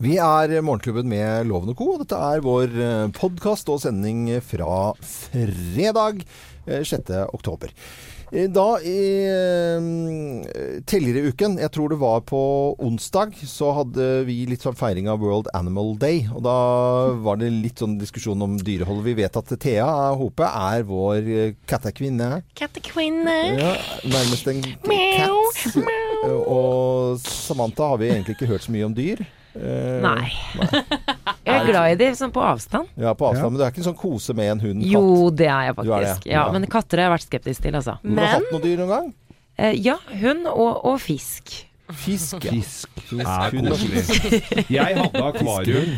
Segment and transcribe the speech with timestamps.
[0.00, 1.90] Vi er Morgenklubben med Loven og Co.
[2.00, 2.70] Dette er vår
[3.18, 6.22] podkast og sending fra fredag
[6.64, 7.10] eh, 6.
[7.36, 7.72] oktober.
[8.32, 8.94] Eh, Da i
[9.28, 12.40] eh, tidligere i uken, jeg tror det var på
[12.80, 16.22] onsdag, så hadde vi litt sånn feiring av World Animal Day.
[16.32, 16.54] Og da
[17.20, 19.02] var det litt sånn diskusjon om dyrehold.
[19.04, 22.38] Vi vet at Thea Hope er vår eh, kattekvinne.
[22.56, 23.36] Kattekvinne.
[23.60, 23.74] Ja,
[24.08, 25.76] nærmest en katt.
[26.46, 29.20] Og Samantha har vi egentlig ikke hørt så mye om dyr.
[29.56, 30.28] Eh, Nei.
[31.44, 32.90] Jeg er glad i de sånn på avstand.
[33.00, 33.50] Ja, på avstand.
[33.54, 34.92] Men du er ikke en sånn kose med en hund, katt?
[34.92, 36.28] Jo, det er jeg faktisk.
[36.28, 36.36] er ja.
[36.36, 37.96] Ja, Men katter har jeg vært skeptisk til, altså.
[37.98, 39.10] Har du hatt noe dyr noen gang?
[39.58, 41.56] Eh, ja, hund og, og fisk.
[41.90, 42.54] Fisk, ja.
[42.54, 44.40] Fisk er koselig.
[44.70, 45.94] Jeg hadde akvarium.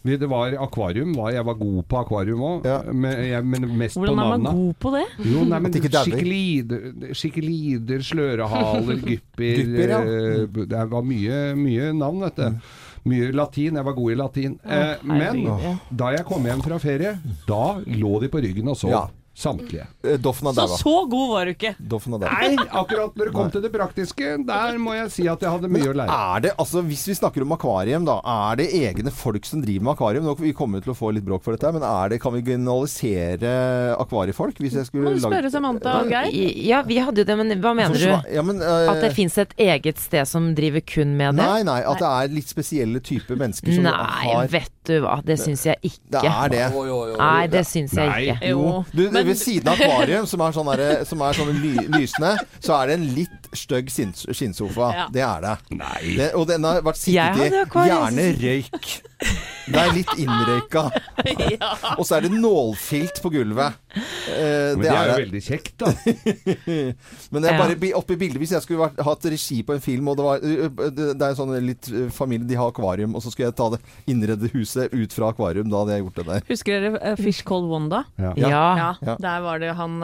[0.00, 2.78] Det var akvarium, jeg var god på akvarium òg, Ja.
[2.88, 5.02] men, men mest Hvordan på er man god på det?
[5.28, 9.98] Jo, nei, men skikkelider, skikkelider, slørehaler, gypper Gypper, ja.
[10.00, 12.70] eh, Det var mye, mye navn, vet du.
[13.08, 13.78] Mye latin.
[13.80, 14.58] Jeg var god i latin.
[14.64, 15.44] Eh, men
[15.90, 17.14] da jeg kom hjem fra ferie,
[17.48, 18.90] da lå de på ryggen og sov.
[18.92, 19.06] Ja.
[19.40, 19.86] Samtlige.
[20.04, 21.74] Eh, Så så god var du ikke.
[22.20, 25.70] Nei, akkurat når det kom til det praktiske, der må jeg si at jeg hadde
[25.72, 26.18] mye å lære.
[26.36, 28.18] Er det, altså Hvis vi snakker om akvarium, da.
[28.20, 30.24] Er det egne folk som driver med akvarium?
[30.28, 32.42] Nå vi kommer til å få litt bråk for dette, men er det, kan vi
[32.44, 34.58] generalisere akvariefolk?
[34.60, 36.30] Hvis jeg skulle Må du spørre Samantha og Geir?
[36.66, 38.32] Ja, vi hadde jo det, men hva mener du?
[38.34, 41.46] Ja, men, uh, At det fins et eget sted som driver kun med det?
[41.46, 41.80] Nei, nei.
[41.80, 43.94] At det er litt spesielle typer mennesker som Nei,
[44.34, 45.20] har vet du hva.
[45.24, 46.00] Det syns jeg ikke.
[46.10, 46.64] Det er det.
[47.20, 48.20] Nei, det syns jeg Nei.
[48.34, 48.50] ikke.
[48.52, 48.84] Jo.
[48.92, 52.32] Du, Men- ved siden av akvarium, som er sånn, derre- som er sånn ly, lysende,
[52.60, 54.90] så er det en litt stygg skinnsofa.
[54.94, 55.06] Ja.
[55.14, 55.54] Det er det.
[55.80, 56.16] Nei.
[56.18, 56.32] det.
[56.38, 57.50] Og den har vært sittet i
[57.90, 58.90] gjerne røyk.
[59.70, 60.88] Det er litt innrøyka.
[61.50, 61.74] Ja.
[62.00, 63.74] Og så er det nålfilt på gulvet.
[63.92, 65.16] Eh, Men det det er jo er det.
[65.20, 65.90] veldig kjekt, da.
[67.34, 70.08] Men det er bare oppi bildet Hvis jeg skulle vært, hatt regi på en film,
[70.08, 70.40] og det var
[70.94, 73.80] Det er en sånn litt familie, de har akvarium, og så skulle jeg ta det
[74.10, 76.46] innredde huset ut fra akvarium, da hadde jeg gjort det der.
[76.48, 78.02] Husker dere Fish Called Wanda?
[78.20, 78.32] Ja.
[78.40, 78.64] Ja.
[78.80, 79.98] Ja, der var det han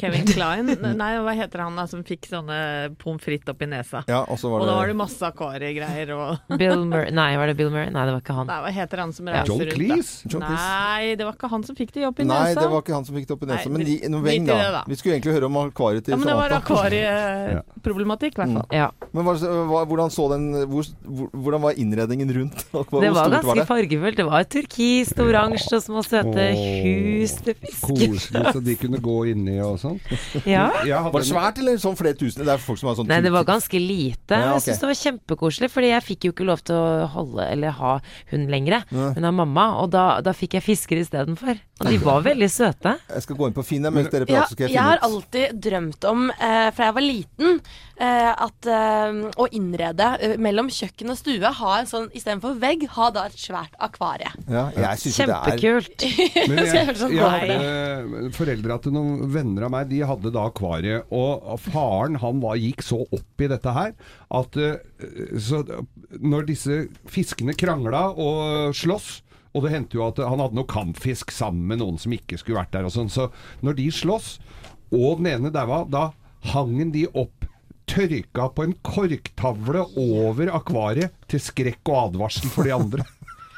[0.00, 0.70] Kevin Klein
[1.02, 2.60] Nei, hva heter han da som fikk sånne
[3.02, 4.04] pommes frites opp i nesa?
[4.10, 7.58] Ja, og så Og da var det masse akvariegreier og Bill Murray Nei, var det
[7.58, 7.90] Bill Murray?
[7.94, 8.46] Nei, det var ikke han.
[8.50, 9.74] Nei, hva heter han som reiser John rundt?
[9.74, 10.28] Cleese.
[10.28, 10.68] John Cleese.
[10.68, 12.44] Nei, det var ikke han som fikk det opp i nesa.
[12.44, 13.68] Nei, det var ikke han som fikk det opp i nesa.
[13.68, 14.58] Nei, Men de, noe veng, da.
[14.60, 14.82] det, da.
[14.90, 18.68] Vi skulle egentlig høre om akvariet til Ja, men det var akvarieproblematikk, i hvert fall.
[18.74, 18.88] Ja.
[19.14, 19.34] Men hva,
[19.70, 22.64] hva, hvordan så den hvor, hvor, Hvordan var innredningen rundt?
[22.74, 23.66] Hvor Det var ganske det?
[23.68, 24.16] fargefullt.
[24.18, 27.94] Det var turkist, oransje og små søte Åh, hus til fisker.
[27.94, 29.98] Koselig, så de kunne gå inni og sånn.
[30.48, 30.68] Ja.
[30.84, 32.44] Var det svært, eller sånn flere tusen?
[32.44, 34.34] Det er folk som har sånn Nei, det var ganske lite.
[34.34, 34.54] Ja, okay.
[34.54, 37.74] Jeg syns det var kjempekoselig, fordi jeg fikk jo ikke lov til å holde eller
[37.78, 37.93] ha
[38.32, 39.68] hund lenger, hun er av mamma.
[39.82, 41.60] Og da, da fikk jeg fisker istedenfor.
[41.82, 42.92] Og de var veldig søte.
[43.10, 45.56] Jeg skal gå inn på Finn mens dere prater, Ja, skal jeg jeg har alltid
[45.64, 47.56] drømt om, eh, fra jeg var liten,
[47.98, 52.86] eh, at eh, å innrede eh, mellom kjøkken og stue, ha en sånn istedenfor vegg,
[52.94, 54.30] ha da et svært akvarie.
[54.46, 55.98] Ja, jeg synes Kjempekult.
[55.98, 56.48] det er.
[56.54, 61.10] Men jeg, sånn jeg hadde Foreldra til noen venner av meg, de hadde da akvariet.
[61.14, 63.92] Og faren han var, gikk så opp i dette her
[64.34, 64.78] at eh,
[65.42, 65.60] så
[66.22, 66.76] når disse
[67.10, 69.20] fiskene krangla og sloss
[69.54, 72.58] og det hendte jo at han hadde noe kampfisk sammen med noen som ikke skulle
[72.58, 73.10] vært der og sånn.
[73.12, 73.28] Så
[73.62, 74.38] når de sloss,
[74.90, 76.08] og den ene daua, da
[76.50, 77.46] hang de opp
[77.86, 83.06] tørka på en korktavle over akvariet til skrekk og advarsel for de andre.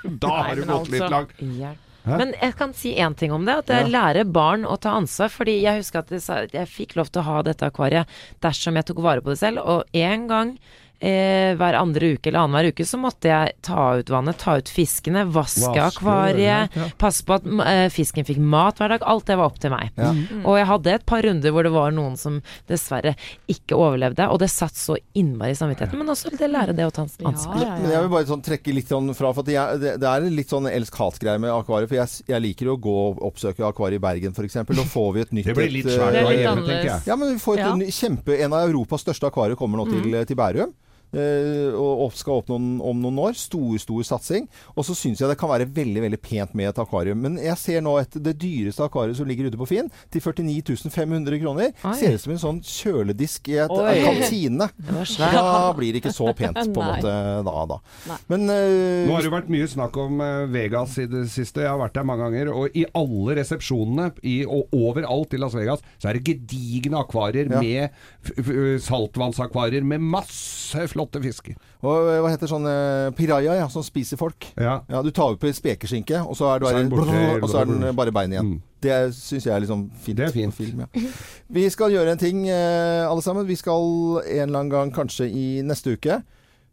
[0.07, 1.81] Da har det gått litt altså- langt.
[2.07, 2.17] Hæ?
[2.21, 3.57] Men jeg kan si én ting om det.
[3.65, 5.33] At jeg lærer barn å ta ansvar.
[5.35, 8.07] Fordi jeg husker at jeg fikk lov til å ha dette akvariet
[8.45, 9.65] dersom jeg tok vare på det selv.
[9.67, 10.53] Og en gang
[11.01, 14.69] eh, hver andre uke eller annenhver uke så måtte jeg ta ut vannet, ta ut
[14.73, 19.05] fiskene, vaske Vaske, akvariet, ja, passe på at eh, fisken fikk mat hver dag.
[19.07, 19.91] Alt det var opp til meg.
[19.99, 20.13] Ja.
[20.45, 22.41] Og jeg hadde et par runder hvor det var noen som
[22.71, 23.15] dessverre
[23.51, 24.29] ikke overlevde.
[24.33, 25.99] Og det satt så innmari i samvittigheten.
[26.01, 27.61] Men også det lære det å ta ansvar.
[27.61, 29.97] Ja, ja, Men jeg vil bare sånn trekke litt sånn fra, for at jeg, det,
[30.03, 31.91] det er litt sånn elsk-hat-greie med akvariet.
[31.93, 34.59] For jeg, jeg liker å gå og oppsøke akvariet i Bergen f.eks.
[34.73, 37.07] Da får vi et nytt Det blir litt svært å er hjemme, tenker jeg.
[37.11, 37.75] Ja, men vi får et Ja.
[37.97, 40.73] kjempe En av Europas største akvarier kommer nå til, til Bærum.
[41.17, 43.37] Eh, og skal åpne om, om noen år.
[43.39, 44.49] Stor, stor satsing.
[44.75, 47.21] Og så syns jeg det kan være veldig veldig pent med et akvarium.
[47.25, 50.91] Men jeg ser nå et, det dyreste akvariet som ligger ute på Finn, til 49
[50.93, 51.73] 500 kroner.
[51.85, 51.95] Oi.
[51.99, 54.69] Ser ut som en sånn kjøledisk i et en kantine.
[54.77, 55.07] Det.
[55.17, 57.15] Da blir det ikke så pent, på en måte,
[57.47, 57.57] da.
[57.73, 58.19] da.
[58.31, 61.65] Men uh, Nå har det vært mye snakk om eh, Vegas i det siste.
[61.65, 62.53] Jeg har vært der mange ganger.
[62.55, 67.47] Og i alle resepsjonene i, og overalt i Las Vegas så er det gedigne akvarier
[67.47, 67.61] Ja.
[67.63, 71.57] med saltvannsakvarier med masse flotte fisker.
[71.87, 74.49] Og hva heter sånn eh, Piraya, ja, som spiser folk.
[74.57, 74.81] Ja.
[74.91, 77.71] Ja, Du tar opp spekeskinke, og så er, du Så er borte, og så er
[77.71, 78.57] den eh, bare bein igjen.
[78.57, 78.63] Mm.
[78.83, 80.19] Det syns jeg er liksom fint.
[80.19, 80.55] Det er fint.
[80.55, 81.11] Film, ja.
[81.49, 83.47] Vi skal gjøre en ting, eh, alle sammen.
[83.47, 86.21] Vi skal en eller annen gang, kanskje i neste uke,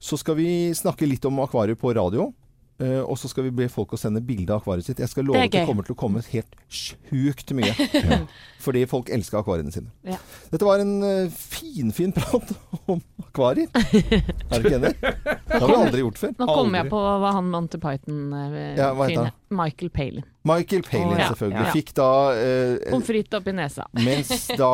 [0.04, 2.32] så skal vi snakke litt om akvariet på radio.
[2.80, 5.02] Eh, og så skal vi be folk å sende bilde av akvariet sitt.
[5.04, 7.74] Jeg skal love Det at det kommer til å komme helt sjukt mye.
[8.66, 9.92] Fordi folk elsker akvariene sine.
[10.08, 10.18] Ja.
[10.52, 12.54] Dette var en uh, finfin prat
[12.92, 13.70] om akvarier.
[13.74, 14.94] Er du ikke enig?
[15.54, 16.36] Det har vi aldri gjort før.
[16.40, 19.36] Nå kommer jeg på hva han Monty Python-fyren Ja, hva heter han?
[19.54, 20.30] Michael Palin.
[20.44, 21.28] Michael Palin, oh, ja.
[21.32, 21.66] selvfølgelig.
[21.66, 21.72] Ja.
[21.72, 23.86] Fikk da eh, Pommes frites oppi nesa.
[24.08, 24.72] Mens da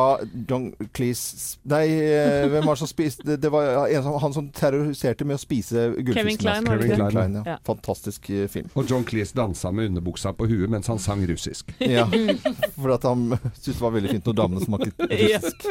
[0.50, 0.64] John
[0.96, 4.48] Cleese Nei, eh, hvem var det som spiste Det, det var en, som- han som
[4.56, 6.16] terroriserte med å spise gullfisken.
[6.18, 7.10] Kevin Klein, Kevin det?
[7.14, 7.44] Klein, ja.
[7.54, 7.58] Ja.
[7.66, 8.66] Fantastisk eh, film.
[8.74, 11.70] Og John Cleese dansa med underbuksa på huet mens han sang russisk.
[11.78, 12.08] Ja,
[12.80, 13.28] for at han
[13.60, 15.70] syntes det var veldig fint når damene smakte russisk.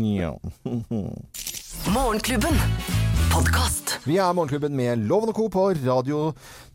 [0.00, 0.32] Ja.
[1.90, 2.54] Morgenklubben.
[3.32, 3.96] Podkast.
[4.06, 5.48] Vi er Morgenklubben med Loven og Co.
[5.50, 6.28] på Radio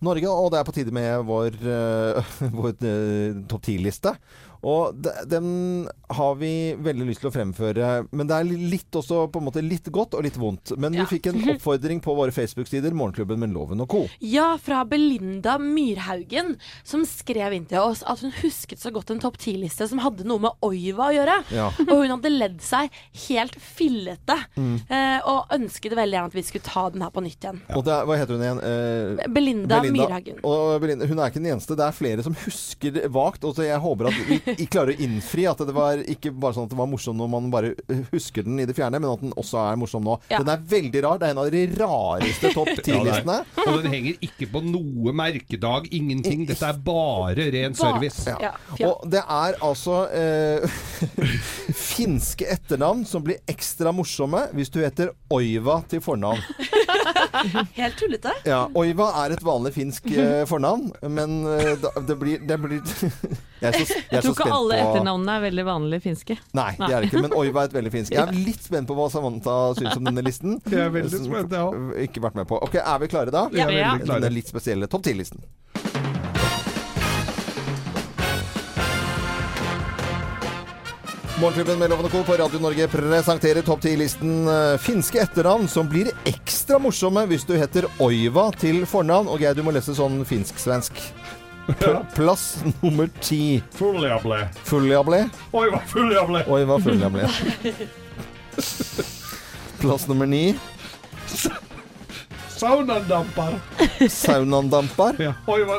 [0.04, 4.12] Norge, og det er på tide med vår, uh, vår uh, topp 10-liste.
[4.66, 4.96] Og
[5.30, 5.88] den
[6.18, 6.52] har vi
[6.82, 10.16] veldig lyst til å fremføre, men det er litt også på en måte litt godt
[10.18, 10.74] og litt vondt.
[10.78, 11.04] Men Ja.
[11.06, 14.04] vi fikk en oppfordring på våre Facebook-sider, Morgenklubben med Loven og Co.
[14.24, 19.22] Ja, fra Belinda Myrhaugen, som skrev inn til oss at hun husket så godt en
[19.24, 21.38] topp 10-liste som hadde noe med Oiva å gjøre.
[21.54, 21.70] Ja.
[21.92, 22.90] Og hun hadde ledd seg
[23.28, 24.76] helt fillete, mm.
[25.28, 27.60] og ønsket veldig gjerne at vi skulle ta den her på nytt igjen.
[27.78, 28.62] Og det hva heter hun igjen?
[28.64, 30.40] Eh, Belinda, Myrhaugen.
[30.48, 31.76] Og Belinda, hun er ikke den eneste.
[31.78, 33.46] Det er flere som husker vagt.
[33.48, 34.38] Og så jeg håper at vi
[34.72, 37.50] klarer å innfri at det var ikke bare sånn at det var morsom når man
[37.54, 37.74] bare
[38.12, 40.18] husker den i det fjerne, men at den også er morsom nå.
[40.32, 40.42] Ja.
[40.42, 41.20] Den er veldig rar.
[41.22, 43.38] Det er en av de rareste topp Ja, ti-listene.
[43.66, 46.46] Og den henger ikke på noe merkedag, ingenting.
[46.50, 48.28] Dette er bare ren service.
[48.30, 48.54] Ja.
[48.78, 48.92] Ja.
[48.92, 50.80] Og det er altså eh,
[51.98, 56.44] finske etternavn som blir ekstra morsomme hvis du heter Oiva til fornavn.
[57.80, 58.34] Helt tullete.
[58.48, 62.82] Ja, Oiva er et vanlig finsk eh, fornavn, men eh, da, det blir, det blir
[63.64, 65.66] Jeg er så, jeg er Jeg så tror ikke spent alle på etternavnene er veldig
[65.66, 66.38] vanlige finske.
[66.58, 68.14] Nei, det er det ikke, men Oiva er et veldig finsk.
[68.14, 70.60] Jeg er litt spent på hva Samantha syns om denne listen.
[70.70, 71.94] Jeg er veldig Som spent, jeg òg.
[72.06, 72.62] Ikke vært med på.
[72.68, 73.48] Ok, Er vi klare da?
[73.50, 73.66] Ja.
[73.66, 74.22] Vi er veldig klare.
[74.28, 75.42] Denne litt spesielle topp 10-listen.
[81.42, 82.24] Morgenklubben med Lovende Co.
[82.24, 87.54] på Radio Norge presenterer topp 10-listen eh, finske etternavn som blir ekstra morsomme hvis du
[87.60, 89.30] heter Oiva til fornavn.
[89.30, 90.98] Og Geir, du må lese sånn finsk-svensk.
[91.68, 92.48] Pl- Plass
[92.82, 93.60] nummer ti.
[94.66, 95.20] Hva!
[96.58, 97.28] Oiva Fuljable.
[99.84, 100.42] Plass nummer ni.
[102.58, 103.60] Saunandampar.
[104.10, 105.20] Saunandampar.
[105.22, 105.36] Ja.
[105.46, 105.78] Oiva,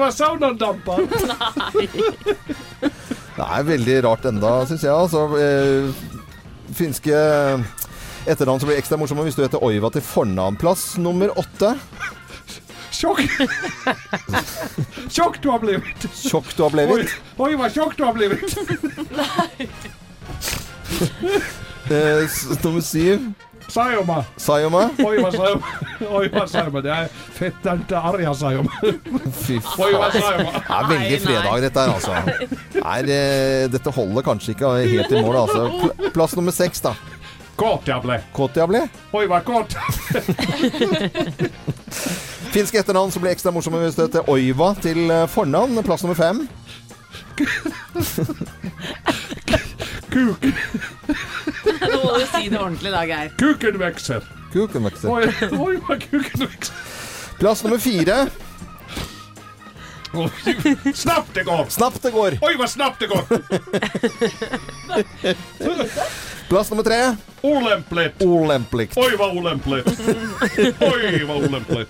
[0.00, 1.04] hva saunadampar.
[3.40, 4.92] Det er veldig rart enda, syns jeg.
[4.92, 5.88] Altså, eh,
[6.76, 7.16] finske
[8.28, 11.70] etternavn som blir ekstra morsomme hvis du heter Oiva til fornavnplass nummer åtte.
[12.92, 13.22] Tjokk.
[15.08, 16.04] Tjokk du har blitt.
[16.20, 17.14] Tjokk du har Oi, blivit.
[17.40, 18.44] oi, hva tjokk du har blivit.
[21.90, 22.28] Eh,
[22.62, 23.30] nummer syv.
[23.70, 24.24] Sayoma.
[24.36, 24.82] Sayoma.
[25.04, 25.74] Oiva sayoma.
[26.10, 26.82] Oiva sayoma.
[26.84, 28.80] Det er fetteren til Arja sayoma.
[29.44, 30.10] Fy faen.
[30.14, 32.12] Det er veldig fredag, dette her, altså.
[32.80, 33.20] Nei, det,
[33.76, 35.66] dette holder kanskje ikke helt i mål, altså.
[35.80, 36.94] Pl plass nummer seks, da.
[37.60, 38.16] Kåt jeg ble.
[38.32, 38.80] Kotjabli.
[39.12, 39.74] Oi, hva kåt.
[42.54, 45.82] Finske etternavn som blir ekstra morsomme hvis det heter Oiva til eh, fornavn.
[45.84, 46.48] Plass nummer fem.
[50.10, 50.54] Kuken,
[51.80, 53.32] Nå må du si det ordentlig da, Geir.
[53.40, 54.22] kuken vekser.
[54.52, 55.08] Kukenvekster.
[55.10, 55.24] Oi,
[55.78, 56.74] oi, kuken vekser.
[57.38, 58.26] Plass nummer fire.
[60.94, 61.66] Snapt det går.
[61.70, 62.36] Snapt det går.
[62.42, 63.22] Oi, hva snapt det går.
[66.50, 66.98] Plass nummer tre.
[67.46, 71.86] Olempelig Olempelig Oi, hva olempelig Oi, hva olempelig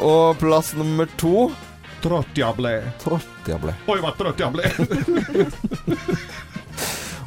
[0.00, 1.50] Og plass nummer to.
[2.02, 2.72] Trøtt jeg ble.
[3.02, 3.74] Trottjable.
[3.90, 4.64] Oi, hva trøtt jeg ble.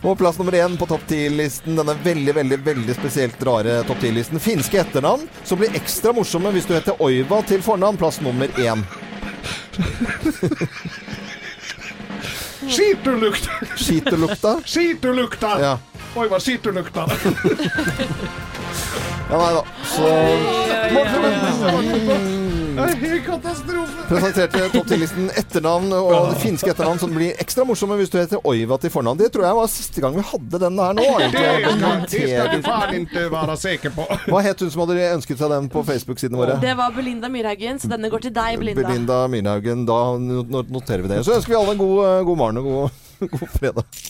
[0.05, 1.75] Og plass nummer én på topp 10-listen.
[1.79, 4.39] Denne veldig, veldig veldig spesielt rare topp 10-listen.
[4.39, 7.97] Finske etternavn som blir ekstra morsomme hvis du heter Oiva til fornavn.
[7.97, 8.83] Plass nummer én.
[12.69, 13.51] Skitulukta.
[13.75, 14.61] Skitulukta.
[14.65, 15.61] Skitulukta.
[15.61, 15.79] Ja.
[16.15, 17.07] Oi, hva skitulukta.
[19.29, 19.63] ja, nei da.
[19.89, 20.05] Så
[22.75, 24.05] Katastrofe.
[24.09, 28.41] presenterte topp 10-listen etternavn og det finske etternavn som blir ekstra morsomme hvis du heter
[28.47, 29.19] Oiva til fornavn.
[29.19, 31.05] Det tror jeg var siste gang vi hadde den her nå.
[31.25, 34.07] Det skal, du faen ikke være sikker på.
[34.27, 36.59] Hva het hun som hadde ønsket seg den på Facebook-sidene våre?
[36.63, 38.83] Det var Belinda Myrhaugen, så denne går til deg, Belinda.
[38.83, 39.85] Belinda Myrhaugen.
[39.87, 41.23] Da noterer vi det.
[41.27, 44.01] Så ønsker vi alle en god, eh, god morgen og god, god fredag.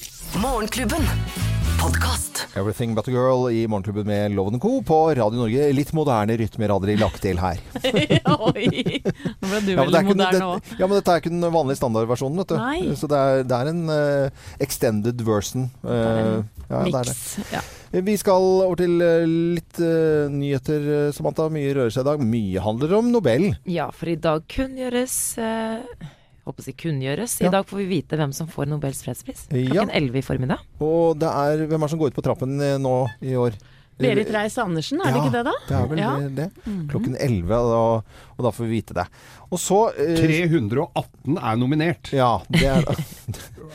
[0.42, 1.55] Morgenklubben.
[1.82, 2.48] Podkast.
[2.56, 4.82] 'Everything But A Girl' i Morgenklubben med Loven Co.
[4.82, 5.74] på Radio Norge.
[5.74, 7.60] Litt moderne rytmer hadde de lagt til her.
[8.48, 8.68] Oi.
[9.04, 10.72] Nå ble du Ja, veldig er moderne òg.
[10.80, 12.58] ja, men dette er ikke den vanlige standardversjonen, vet du.
[12.60, 12.96] Nei.
[13.00, 15.68] Så det er, det er en uh, extended version.
[15.84, 17.16] Uh, ja, det er det.
[17.16, 17.54] Mix.
[17.54, 17.64] Ja.
[18.06, 19.24] Vi skal over til eh,
[19.56, 21.46] litt uh, nyheter, eh, Samantha.
[21.54, 22.24] Mye rører seg i dag.
[22.28, 23.52] Mye handler om Nobel.
[23.72, 26.10] Ja, for i dag kunngjøres eh,
[26.46, 27.40] Håper å si kunngjøres.
[27.42, 27.52] I Ja.
[27.58, 29.48] dag får vi vite hvem som får Nobels fredspris.
[29.50, 29.72] Ja.
[29.72, 30.60] Klokken 11 i formiddag.
[30.80, 33.54] Og det er Hvem er det som går ut på trappen eh, nå i år?
[33.98, 35.24] Berit Reiss-Andersen, er det Ja.
[35.24, 35.54] ikke det, da?
[35.70, 36.18] Det er vel Ja.
[36.20, 36.36] det.
[36.36, 36.52] det.
[36.92, 38.04] Klokken 11, og da,
[38.38, 39.06] og da får vi vite det.
[39.50, 42.12] Og så eh, 318 er nominert.
[42.12, 42.84] Ja, det er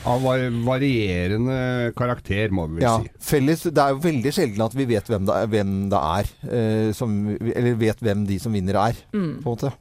[0.05, 3.09] Av var varierende karakter, må vi vel ja, si.
[3.19, 3.63] felles.
[3.69, 6.91] Det er jo veldig sjelden at vi vet hvem det er, hvem det er eh,
[6.97, 9.73] som, eller vet hvem de som vinner er, på en måte.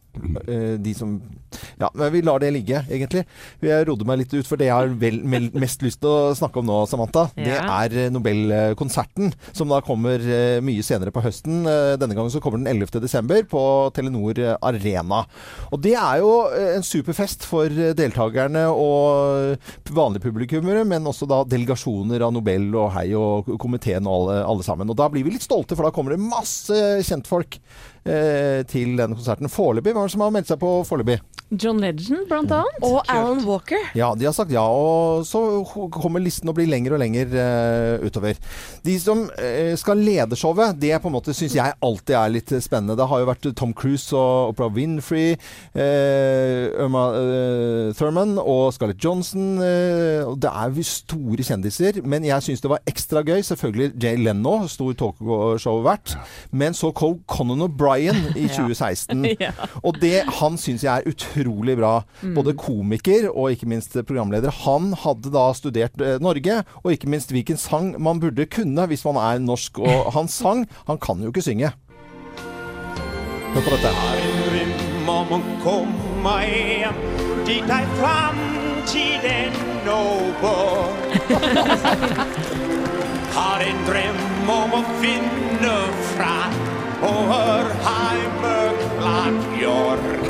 [0.48, 1.14] Eh, de som
[1.80, 3.24] Ja, men vi lar det ligge, egentlig.
[3.64, 5.20] Jeg rodde meg litt ut, for det jeg har vel,
[5.58, 10.22] mest lyst til å snakke om nå, Samantha, det er eh, Nobelkonserten, som da kommer
[10.22, 11.62] eh, mye senere på høsten.
[11.68, 13.00] Eh, Denne gangen så kommer den 11.
[13.02, 13.62] desember på
[13.96, 15.22] Telenor Arena.
[15.70, 16.32] Og det er jo
[16.76, 19.56] en superfest for deltakerne og
[19.94, 24.66] vanlige publikummere, men også da delegasjoner av Nobel og Hei og komiteen og alle, alle
[24.66, 24.90] sammen.
[24.90, 26.76] Og da blir vi litt stolte, for da kommer det masse
[27.06, 27.58] kjentfolk
[28.04, 29.50] eh, til denne konserten.
[29.50, 31.20] Foreløpig, hvem er det som har meldt seg på foreløpig?
[31.50, 32.76] John Legend, blant annet.
[32.86, 33.80] Og Alan Walker.
[33.98, 35.40] Ja, de har sagt ja, og så
[35.90, 38.38] kommer listen å bli lenger og lenger uh, utover.
[38.86, 42.54] De som uh, skal lede showet, det på en måte syns jeg alltid er litt
[42.62, 42.94] spennende.
[42.98, 45.34] Det har jo vært Tom Cruise og Oprah Winfrey,
[45.74, 49.58] uh, Irma eh, Thurman og Scarlett Johnson.
[49.60, 53.42] Og det er jo store kjendiser, men jeg syns det var ekstra gøy.
[53.46, 56.14] Selvfølgelig Jay Leno, stor talkshow-vert.
[56.54, 59.26] Men så kom Conan O'Brien i 2016.
[59.40, 59.52] Ja.
[59.86, 61.39] Og det han syns jeg er utrolig
[61.76, 62.04] bra.
[62.34, 64.50] Både komiker og ikke minst programleder.
[64.64, 69.04] Han hadde da studert eh, Norge, og ikke minst hvilken sang man burde kunne hvis
[69.04, 69.78] man er norsk.
[69.78, 70.66] Og han sang.
[70.86, 71.72] Han kan jo ikke synge.
[73.50, 73.90] Hør på dette.
[74.50, 76.94] dröm om att komme hjem
[77.46, 79.52] dit där framtiden
[79.86, 80.86] over.
[83.34, 85.76] Har en drøm om å finne
[86.14, 86.54] fram
[87.02, 90.29] over hör heimeklart York.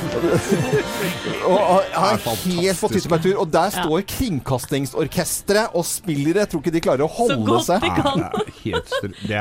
[1.47, 1.57] Og
[1.93, 3.35] har helt på tyttebærtur.
[3.41, 6.41] Og der står Kringkastingsorkesteret og spiller.
[6.43, 7.41] Jeg tror ikke de klarer å holde seg.
[7.41, 7.79] Så godt seg.
[7.81, 8.17] de kan.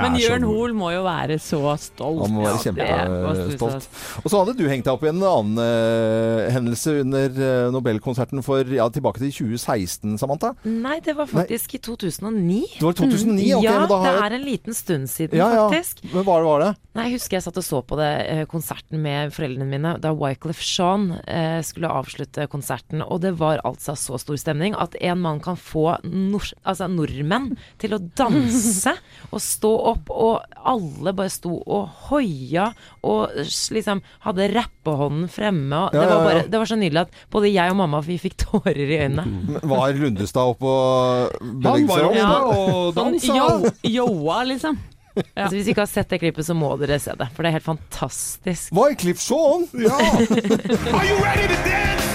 [0.05, 0.47] Men Jørn.
[0.51, 2.23] Hoel må jo være så stolt.
[2.25, 3.89] Han må være kjempestolt.
[4.25, 8.45] Og så hadde du hengt deg opp i en annen uh, hendelse under uh, Nobelkonserten
[8.47, 10.55] for ja, tilbake til 2016, Samantha.
[10.65, 12.61] Nei, det var faktisk i 2009.
[12.79, 15.67] Det var 2009, okay, ja, men da det er en liten stund siden, Ja, ja.
[15.69, 16.05] faktisk.
[16.15, 16.71] Men hva var det?
[16.97, 20.11] Nei, jeg husker jeg satt og så på det eh, konserten med foreldrene mine da
[20.17, 23.03] Wyclef Jean eh, skulle avslutte konserten.
[23.05, 27.55] Og det var altså så stor stemning at en mann kan få nor altså, nordmenn
[27.83, 28.95] til å danse
[29.35, 32.71] og stå opp, og alle bare sto og hoia
[33.07, 33.35] og
[33.75, 35.87] liksom hadde rappehånden fremme.
[35.89, 38.39] Og det, var bare, det var så nydelig at både jeg og mamma vi fikk
[38.45, 39.61] tårer i øynene.
[39.71, 41.37] Var Lundestad oppe og
[41.67, 42.17] Han var seg jo opp?
[42.21, 42.31] Ja.
[42.41, 43.75] oppe og dansa.
[43.91, 44.81] Joa, liksom.
[45.17, 45.23] Ja.
[45.43, 47.51] Altså, hvis dere ikke har sett det klippet, så må dere se det, for det
[47.51, 48.73] er helt fantastisk.
[48.73, 49.67] Wyclef Jean!
[49.75, 49.97] Ja.
[50.97, 52.07] Are you ready to dance?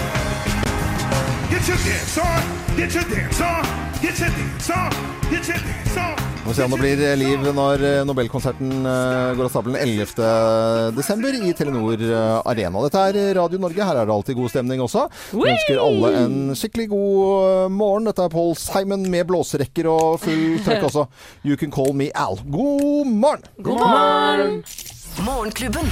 [1.51, 2.41] Get your dance on,
[2.77, 3.65] get your dance on,
[4.01, 4.91] get your dance on,
[5.29, 6.25] get your dance on.
[6.45, 10.91] Vi får se om det blir liv når eh, Nobelkonserten eh, går av stabelen 11.
[10.93, 12.83] desember i Telenor eh, Arena.
[12.85, 13.81] Dette er Radio Norge.
[13.81, 15.07] Her er det alltid god stemning også.
[15.31, 18.05] Vi ønsker alle en skikkelig god eh, morgen.
[18.11, 21.07] Dette er Paul Simon med blåserekker og full trøkk også.
[21.41, 22.37] You can call me Al.
[22.45, 23.49] God morgen!
[23.65, 24.61] God morgen!
[25.25, 25.89] Morgenklubben.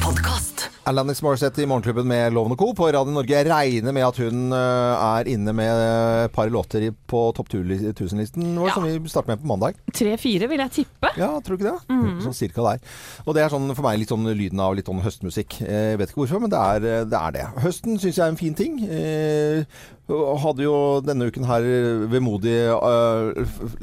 [0.00, 0.70] Podkast.
[0.84, 2.74] Alanis Morissette i Morgenklubben med Loven Co.
[2.76, 3.32] på Radio Norge.
[3.32, 5.80] Jeg regner med at hun eh, er inne med
[6.26, 9.78] et par låter på topp 1000-listen vår, som vi starter med på mandag.
[9.96, 11.14] Tre-fire vil jeg tippe.
[11.16, 11.96] Ja, tror du ikke det?
[12.26, 12.84] Sånn cirka der.
[13.24, 15.62] Og det er sånn for meg litt sånn lyden av litt sånn høstmusikk.
[15.64, 17.16] Eh, Jeg vet ikke hvorfor, men det er det.
[17.24, 17.48] Er det.
[17.64, 18.76] Høsten syns jeg er en fin ting.
[18.84, 19.64] Eh,
[20.04, 21.64] hadde jo denne uken her
[22.12, 23.30] vemodig uh,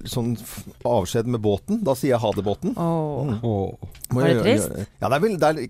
[0.05, 0.35] sånn
[0.85, 1.79] avskjed med båten.
[1.81, 2.75] Da sier jeg ha det, båten.
[2.77, 3.31] Åh.
[3.31, 3.39] Mm.
[4.13, 4.75] Var det trist?
[5.01, 5.61] Ja, det er, vel, det er,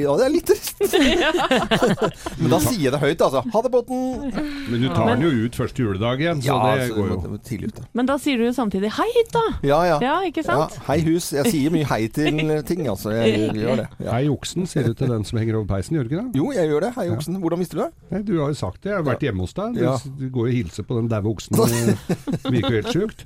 [0.00, 0.69] ja, det er litt trist.
[2.40, 3.42] men da sier jeg det høyt, altså.
[3.54, 4.32] Ha det, båten.
[4.70, 7.40] Men du tar den jo ut første juledag igjen, så det altså, går jo.
[7.48, 7.86] tidlig ute.
[7.96, 9.44] Men da sier du jo samtidig hei hytta!
[9.66, 9.98] Ja, ja.
[10.04, 10.76] Ja, ikke sant?
[10.76, 11.30] Ja, hei hus.
[11.36, 13.14] Jeg sier mye hei til ting, altså.
[13.16, 13.88] Jeg gjør det.
[14.04, 14.16] Ja.
[14.18, 16.40] Hei, oksen sier du til den som henger over peisen, gjør du ikke det?
[16.42, 16.92] Jo, jeg gjør det.
[16.98, 17.40] Hei, oksen.
[17.40, 17.90] Hvordan visste du det?
[18.12, 18.92] Nei, du har jo sagt det.
[18.92, 19.78] Jeg har vært hjemme hos deg.
[19.78, 19.96] Du, Ja.
[20.04, 21.56] du går jo og hilser på den daue oksen.
[22.40, 23.24] Det virker jo helt sjukt.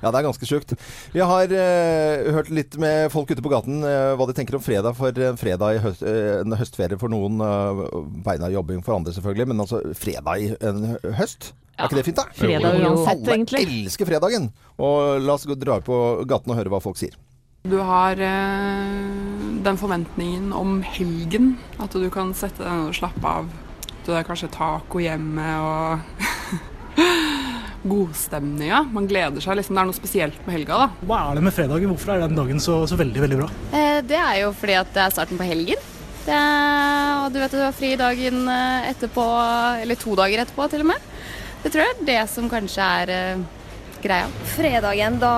[0.00, 0.74] Ja, det er ganske sjukt.
[1.14, 4.64] Vi har uh, hørt litt med folk ute på gaten uh, hva de tenker om
[4.64, 4.96] fredag.
[4.98, 6.02] For en fredag i høst,
[6.60, 7.40] høstferie for noen,
[8.24, 10.84] beina jobbing for andre selvfølgelig, men altså fredag i en
[11.16, 11.18] høst?
[11.20, 11.50] høst.
[11.80, 12.24] Er ikke det fint, da?
[12.36, 13.60] Fredag uansett, Alle egentlig.
[13.64, 14.50] elsker fredagen.
[14.84, 15.96] Og la oss gå dra på
[16.28, 17.14] gaten og høre hva folk sier.
[17.64, 23.32] Du har eh, den forventningen om helgen, at du kan sette deg ned og slappe
[23.32, 23.48] av.
[24.04, 27.00] Du har kanskje taco hjemme og
[27.90, 28.82] godstemninga.
[28.92, 29.76] Man gleder seg liksom.
[29.76, 30.88] Det er noe spesielt med helga, da.
[31.08, 31.92] Hva er det med fredagen?
[31.94, 33.48] Hvorfor er den dagen så, så veldig, veldig bra?
[33.72, 35.88] Eh, Det er jo fordi at det er starten på helgen.
[36.26, 36.40] Det
[37.20, 39.24] og du vet du har fri dagen eh, etterpå,
[39.82, 41.08] eller to dager etterpå til og med.
[41.62, 43.42] Det tror jeg er det som kanskje er eh,
[44.04, 44.28] greia.
[44.56, 45.34] Fredagen, da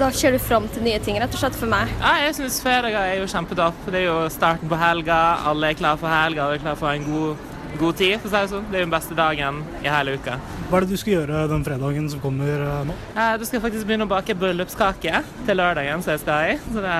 [0.00, 1.90] Da ser du fram til nye ting, rett og slett for meg.
[2.00, 3.82] Ja, jeg syns fredager er jo kjempetopp.
[3.92, 5.18] Det er jo starten på helga.
[5.50, 7.50] Alle er klar for helga, alle er klar for en god,
[7.82, 8.16] god tid.
[8.22, 8.70] for å si Det sånn.
[8.70, 10.38] Det er jo den beste dagen i hele uka.
[10.70, 12.94] Hva er det du skal gjøre den fredagen som kommer eh, nå?
[13.18, 16.58] Eh, Du skal faktisk begynne å bake bryllupskake til lørdagen, som jeg skal i.
[16.70, 16.96] Så det,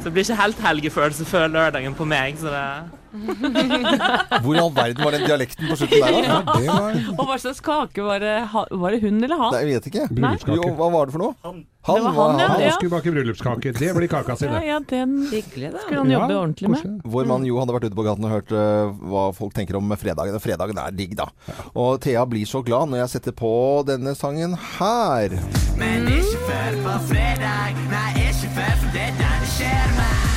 [0.00, 2.40] så det blir ikke helt helgefølelse før lørdagen på meg.
[2.42, 2.64] Så det
[4.44, 6.56] Hvor i all verden var den dialekten på slutten der, da?
[6.60, 8.34] Det var Og hva slags kake var det?
[8.52, 9.54] Var det hun eller han?
[9.54, 10.04] Nei, jeg vet ikke.
[10.58, 11.32] Jo, hva var det for noe?
[11.46, 12.48] Han, Det var han, ja.
[12.52, 13.72] Han skulle bake bryllupskake.
[13.78, 14.60] Det blir kaka si, det.
[14.68, 15.80] ja, den Hyggelig, da.
[15.86, 16.98] skulle han jobbe Ja, ordentlig med.
[17.16, 19.96] Vår mann Jo hadde vært ute på gaten og hørt uh, hva folk tenker om
[19.96, 20.36] fredagen.
[20.36, 21.30] Og fredagen er digg, da.
[21.72, 23.52] Og Thea blir så glad når jeg setter på
[23.88, 25.36] denne sangen her.
[25.78, 27.84] Men ikke før på fredag.
[27.92, 30.27] Nei, ikke før, for det er da det skjer meg.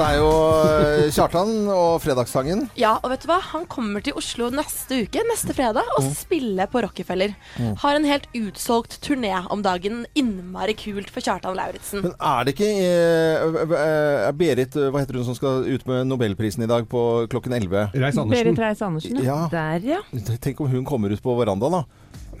[0.00, 0.28] Det er jo
[0.64, 2.62] øh, Kjartan og fredagssangen.
[2.80, 3.36] Ja, og vet du hva?
[3.50, 7.34] Han kommer til Oslo neste uke, neste fredag, og spiller på Rockefeller.
[7.60, 7.74] Mm.
[7.82, 10.06] Har en helt utsolgt turné om dagen.
[10.16, 12.00] Innmari kult for Kjartan Lauritzen.
[12.06, 16.08] Men er det ikke øh, øh, Berit, øh, hva heter hun som skal ut med
[16.08, 17.92] Nobelprisen i dag på klokken 11?
[17.92, 18.56] Reis Berit Andersen.
[18.64, 19.20] Reis-Andersen.
[19.20, 19.52] ja.
[19.52, 20.00] Der, ja.
[20.40, 21.84] tenk om hun kommer ut på verandaen, da.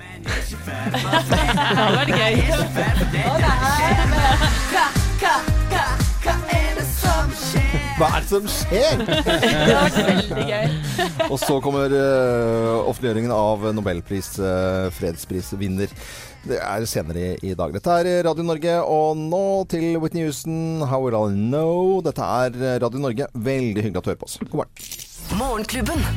[0.00, 2.34] Det hadde vært gøy.
[8.00, 9.00] Hva er det som skjer?
[9.04, 10.70] Det har vært veldig gøy.
[11.26, 15.92] Og så kommer uh, offentliggjøringen av Nobelpris, uh, fredsprisvinner.
[16.48, 17.74] Det er senere i, i dag.
[17.76, 22.00] Dette er Radio Norge, og nå til Whitney Houston, How Will I Know?
[22.06, 23.28] Dette er Radio Norge.
[23.36, 24.40] Veldig hyggelig at du hører på oss.
[24.46, 24.98] God morgen.
[25.36, 26.08] Morgenklubben.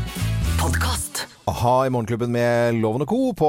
[0.56, 1.26] Podkast.
[1.44, 3.18] Aha i Morgenklubben med Loven og Co.
[3.36, 3.48] på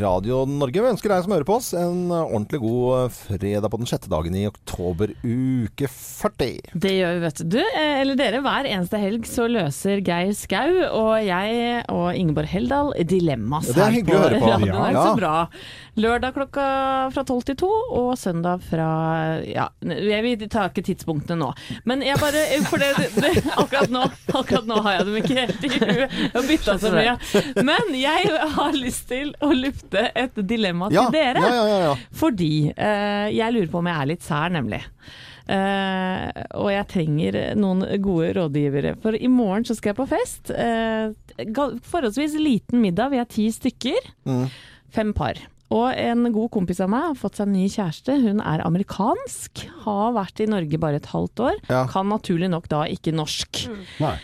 [0.00, 0.80] Radio Norge.
[0.82, 4.34] Vi ønsker deg som hører på oss en ordentlig god fredag på den sjette dagen
[4.34, 6.48] i oktober, uke 40.
[6.74, 7.60] Det gjør vi, vet du.
[7.62, 12.90] Eh, Eller dere, hver eneste helg så løser Geir Skau og jeg og Ingeborg Heldal
[13.06, 14.50] dilemmas Ja, det er her hyggelig å høre på.
[14.50, 14.74] Radio Ja.
[14.80, 14.90] Norge.
[14.96, 15.06] Ja.
[15.06, 15.36] Så bra.
[16.02, 16.66] Lørdag klokka
[17.14, 18.90] fra tolv til to, og søndag fra
[19.46, 21.52] Ja, jeg vil ta ikke tidspunktene nå.
[21.86, 24.02] Men jeg bare For det, det, akkurat, nå,
[24.34, 26.18] akkurat nå har jeg dem ikke helt i huet.
[26.26, 27.16] Jeg har bytta så mye.
[27.68, 31.44] Men jeg har lyst til å lufte et dilemma til Ja, dere.
[31.44, 31.94] ja, ja, ja, ja.
[32.16, 34.82] Fordi eh, jeg lurer på om jeg er litt sær, nemlig.
[35.46, 36.26] Uh,
[36.58, 38.96] og jeg trenger noen gode rådgivere.
[39.02, 40.50] For i morgen så skal jeg på fest.
[40.50, 41.14] Uh,
[41.86, 44.10] forholdsvis liten middag, vi er ti stykker.
[44.26, 44.48] Mm.
[44.96, 45.38] Fem par.
[45.74, 48.18] Og en god kompis av meg har fått seg en ny kjæreste.
[48.22, 49.64] Hun er amerikansk.
[49.82, 51.60] Har vært i Norge bare et halvt år.
[51.70, 51.84] Ja.
[51.90, 53.66] Kan naturlig nok da ikke norsk.
[54.02, 54.16] Nei.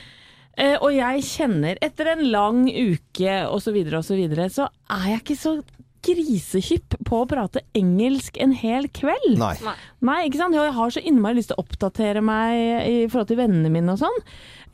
[0.60, 4.68] Eh, og jeg kjenner, etter en lang uke osv., så, videre, og så, videre, så
[4.92, 5.54] er jeg ikke så
[6.02, 9.36] grisehypp på å prate engelsk en hel kveld.
[9.38, 9.54] Nei.
[10.02, 10.56] Nei, ikke sant?
[10.58, 14.02] Jeg har så innmari lyst til å oppdatere meg i forhold til vennene mine og
[14.02, 14.22] sånn.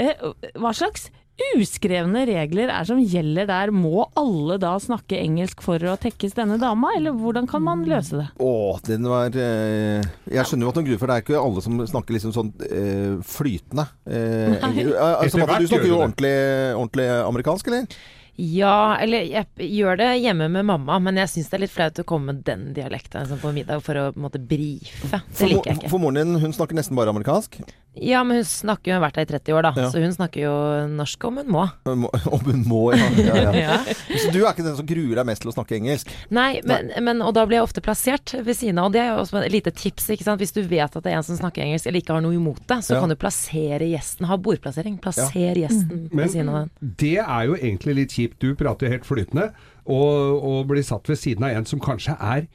[0.01, 0.25] Eh,
[0.57, 1.11] hva slags
[1.57, 3.73] uskrevne regler er som gjelder der?
[3.75, 8.19] Må alle da snakke engelsk for å tekkes denne dama, eller hvordan kan man løse
[8.21, 8.27] det?
[8.43, 8.53] Å,
[8.89, 11.81] den var eh, Jeg skjønner jo at noen gruer, for det er ikke alle som
[11.95, 13.89] snakker liksom sånn eh, flytende.
[14.09, 16.37] Eh, eh, altså, Martha, du snakker jo ordentlig,
[16.77, 17.99] ordentlig amerikansk, eller?
[18.39, 21.97] Ja, eller jeg gjør det hjemme med mamma, men jeg syns det er litt flaut
[21.99, 25.11] å komme med den dialekten liksom, på middag for å på en måte brife.
[25.11, 25.91] Det For, liker jeg ikke.
[25.91, 27.59] for moren din, hun snakker nesten bare amerikansk.
[27.95, 29.87] Ja, men hun snakker jo, hun har vært her i 30 år, da, Ja.
[29.91, 30.53] så hun snakker jo
[30.93, 31.65] norsk om hun må.
[31.89, 33.09] Om hun må, ja.
[33.17, 33.53] ja, ja.
[33.59, 33.79] Ja.
[34.23, 36.13] Så du er ikke den som gruer deg mest til å snakke engelsk?
[36.31, 39.09] Nei, men, men, og da blir jeg ofte plassert ved siden av, og det er
[39.11, 40.39] jo også et lite tips, ikke sant.
[40.39, 42.63] Hvis du vet at det er en som snakker engelsk eller ikke har noe imot
[42.71, 43.01] det, så Ja.
[43.03, 45.01] kan du plassere gjesten, ha bordplassering.
[45.03, 46.95] Plasser gjesten ved siden av den.
[47.03, 48.39] det er jo egentlig litt kjipt.
[48.39, 49.51] Du prater jo helt flytende,
[49.89, 52.47] og, og blir satt ved siden av en som kanskje er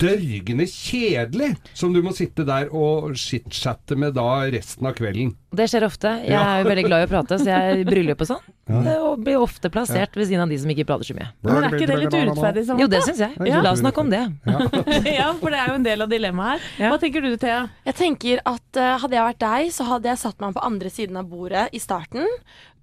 [0.00, 5.34] dørgende kjedelig, som du må sitte der og chit-chatte med da resten av kvelden.
[5.50, 6.10] Det skjer ofte.
[6.22, 6.40] Jeg Ja.
[6.56, 8.44] er jo veldig glad i å prate, så jeg bryllup og sånn.
[8.70, 8.94] Ja.
[9.02, 11.28] Og blir ofte plassert ved siden av de som ikke prater så mye.
[11.42, 12.78] Men er ikke det litt urettferdig?
[12.78, 13.34] Jo, det syns jeg.
[13.50, 13.60] Ja.
[13.60, 14.22] La oss snakke om det.
[14.46, 16.90] ja, for det er jo en del av dilemmaet her.
[16.92, 17.68] Hva tenker du, Thea?
[17.84, 20.90] Jeg tenker at uh, Hadde jeg vært deg, så hadde jeg satt meg på andre
[20.92, 22.26] siden av bordet i starten.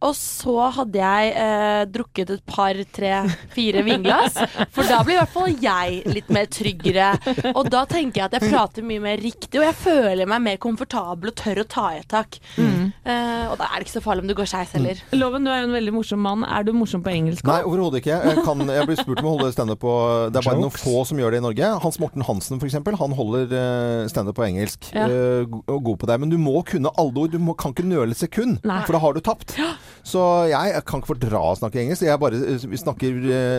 [0.06, 3.14] Og så hadde jeg eh, drukket et par, tre,
[3.56, 4.38] fire vinglass.
[4.76, 7.10] For da blir i hvert fall jeg litt mer tryggere.
[7.56, 10.60] Og da tenker jeg at jeg prater mye mer riktig, og jeg føler meg mer
[10.62, 12.38] komfortabel og tør å ta i et tak.
[12.58, 15.02] Eh, og da er det ikke så farlig om du går skeis heller.
[15.18, 16.46] Loven, du er jo en veldig morsom mann.
[16.46, 17.42] Er du morsom på engelsk?
[17.42, 17.50] Også?
[17.50, 18.20] Nei, overhodet ikke.
[18.30, 19.94] Jeg, kan, jeg blir spurt om å holde standup på
[20.34, 21.72] Det er bare noen få som gjør det i Norge.
[21.84, 22.78] Hans Morten Hansen f.eks.
[23.02, 24.92] Han holder uh, standup på engelsk.
[24.94, 25.08] Ja.
[25.10, 26.20] eh, god på det.
[26.22, 27.34] Men du må kunne alle ord.
[27.34, 28.82] Du må, kan ikke nøle et sekund, Nei.
[28.86, 29.58] for da har du tapt.
[30.08, 32.06] Så jeg, jeg kan ikke fordra å snakke engelsk.
[32.08, 33.18] Jeg bare eh, vi snakker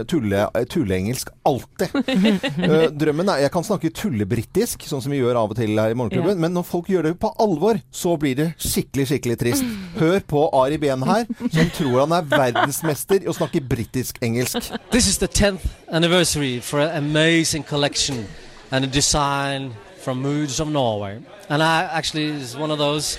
[0.08, 1.96] tulleengelsk tulle, eh, alltid.
[2.68, 5.92] Eh, drømmen er Jeg kan snakke tullebrittisk, sånn som vi gjør av og til her
[5.92, 6.36] i Morgenklubben.
[6.36, 6.42] Ja.
[6.44, 9.66] Men når folk gjør det på alvor, så blir det skikkelig, skikkelig trist.
[9.98, 14.72] Hør på Ari Behn her, som tror han er verdensmester i å snakke britisk-engelsk.
[14.92, 18.26] This is the 10th anniversary for an amazing collection
[18.70, 21.20] and a design from Moods of Norway.
[21.48, 23.18] And I actually is one of those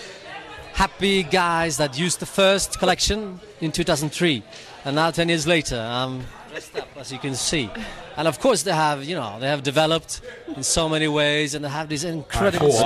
[0.80, 4.42] happy guys that used the first collection in 2003.
[4.86, 7.70] And now 10 years later, I'm dressed up as you can see.
[8.16, 10.22] And of course they have, you know, they have developed
[10.56, 12.70] in so many ways and they have these incredible...
[12.70, 12.78] Nei,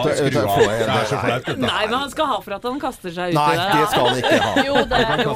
[1.86, 3.62] men han skal ha for at han kaster seg ut Nei, i det.
[3.62, 4.58] Nei, det skal han ikke ha.
[4.69, 5.34] Jo, det er jo.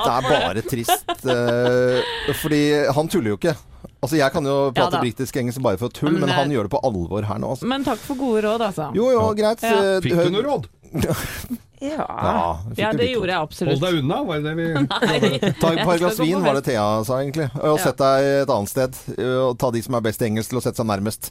[0.00, 1.04] Det er bare trist.
[1.28, 2.00] Uh,
[2.40, 3.52] fordi han tuller jo ikke.
[4.00, 6.72] Altså, Jeg kan jo prate ja, britisk-engelsk bare for tull, Men, men han gjør det
[6.72, 7.50] på alvor her nå.
[7.52, 7.66] Altså.
[7.68, 8.90] Men takk for gode råd, altså.
[8.96, 9.60] Jo, jo, greit.
[9.62, 9.74] Ja.
[9.96, 10.70] eh, Fikk du noe råd?
[11.80, 12.04] Ja,
[12.76, 13.78] ja det litt gjorde jeg absolutt.
[13.80, 16.82] Hold deg unna, var det det vi Ta et par glass vin, var det Thea
[17.08, 17.46] sa egentlig.
[17.56, 17.84] Og Ja.
[17.86, 18.98] sett deg et annet sted.
[19.16, 21.30] eh, Og ta de som er best i engelsk, til å sette seg nærmest.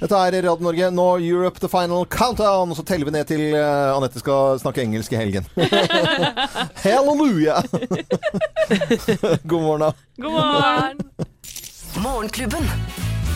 [0.00, 0.88] Dette er Radio Norge.
[0.90, 2.74] Nå Europe the final countdown.
[2.74, 5.46] Og så teller vi ned til eh, Anette skal snakke engelsk i helgen.
[6.82, 7.62] Halleluja!
[9.46, 9.92] God morgen, da.
[10.18, 11.30] God morgen!
[12.02, 12.62] Morgenklubben.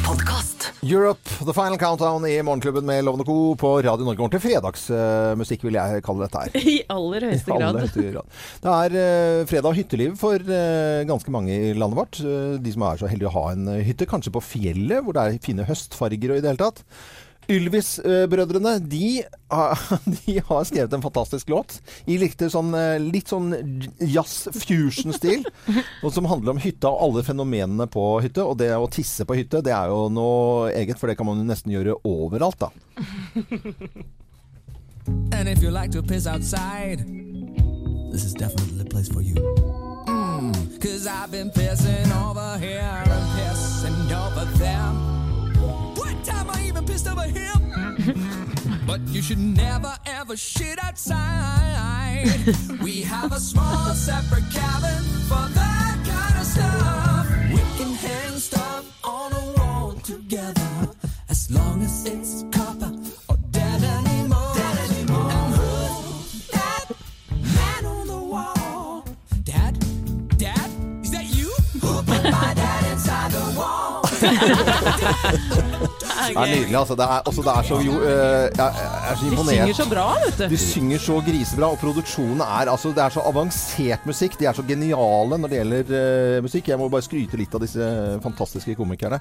[0.07, 0.73] Podcast.
[0.83, 3.55] Europe, the final countdown i Morgenklubben med Lovende Co.
[3.55, 4.23] på Radio Norge.
[4.25, 6.59] Ordentlig fredagsmusikk, vil jeg kalle dette her.
[6.75, 7.68] I aller høyeste I grad.
[7.68, 8.40] aller høyeste grad.
[8.64, 12.21] Det er uh, fredag hytteliv for uh, ganske mange i landet vårt.
[12.25, 15.27] Uh, de som er så heldige å ha en hytte, kanskje på fjellet, hvor det
[15.29, 16.83] er fine høstfarger og i det hele tatt.
[17.49, 19.23] Ylvis-brødrene de,
[20.19, 23.55] de har skrevet en fantastisk låt i litt sånn, eh, litt sånn
[24.05, 25.47] jazz-fusion-stil.
[26.19, 28.45] som handler om hytta og alle fenomenene på hytte.
[28.45, 31.41] Og det å tisse på hytte, det er jo noe eget, for det kan man
[31.41, 32.71] jo nesten gjøre overalt, da.
[35.33, 36.99] And if you like to piss outside,
[38.13, 39.35] this is definitely the place for you.
[40.07, 45.17] Mm, Cause I've been pissing over here and pissing over there.
[45.61, 47.53] One time I even pissed over here.
[48.87, 52.27] but you should never ever shit outside.
[52.83, 57.27] we have a small separate cabin for that kind of stuff.
[57.51, 60.88] We can hang stuff on a wall together
[61.29, 62.98] as long as it's copper
[76.28, 76.94] Det er nydelig, altså.
[76.98, 78.09] Det er, også, det er så jo uh,
[78.59, 78.66] Jeg
[79.11, 80.44] er så De synger så bra, vet du.
[80.52, 84.38] De synger så grisebra, og produksjonen er altså Det er så avansert musikk.
[84.40, 86.68] De er så geniale når det gjelder uh, musikk.
[86.72, 87.90] Jeg må bare skryte litt av disse
[88.24, 89.20] fantastiske komikerne.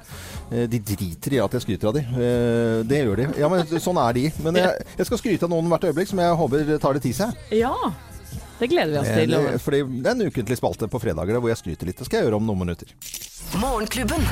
[0.51, 2.03] Uh, de driter i at jeg skryter av de.
[2.87, 3.29] Det gjør de.
[3.39, 4.27] Ja, men sånn er de.
[4.43, 7.15] Men jeg, jeg skal skryte av noen hvert øyeblikk som jeg håper tar det til
[7.17, 7.47] seg.
[7.55, 7.73] Ja.
[8.59, 9.33] Det gleder vi oss til.
[9.37, 11.99] Eh, fordi det er en ukentlig spalte på fredager hvor jeg skryter litt.
[11.99, 12.89] Det skal jeg gjøre om noen minutter.
[13.61, 14.25] Morgenklubben.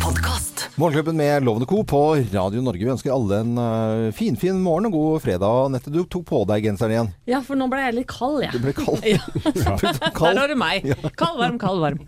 [0.00, 0.68] Podcast.
[0.80, 1.84] Morgenklubben med Lovende Co.
[1.84, 2.84] på Radio Norge.
[2.84, 5.68] Vi ønsker alle en uh, finfin morgen og god fredag.
[5.74, 7.10] Nette, du tok på deg genseren igjen.
[7.28, 8.52] Ja, for nå ble jeg litt kald, jeg.
[8.56, 9.04] Du ble kald.
[9.10, 9.20] Ja.
[10.30, 10.88] Der har du meg.
[11.20, 12.00] Kald, varm, kald, varm.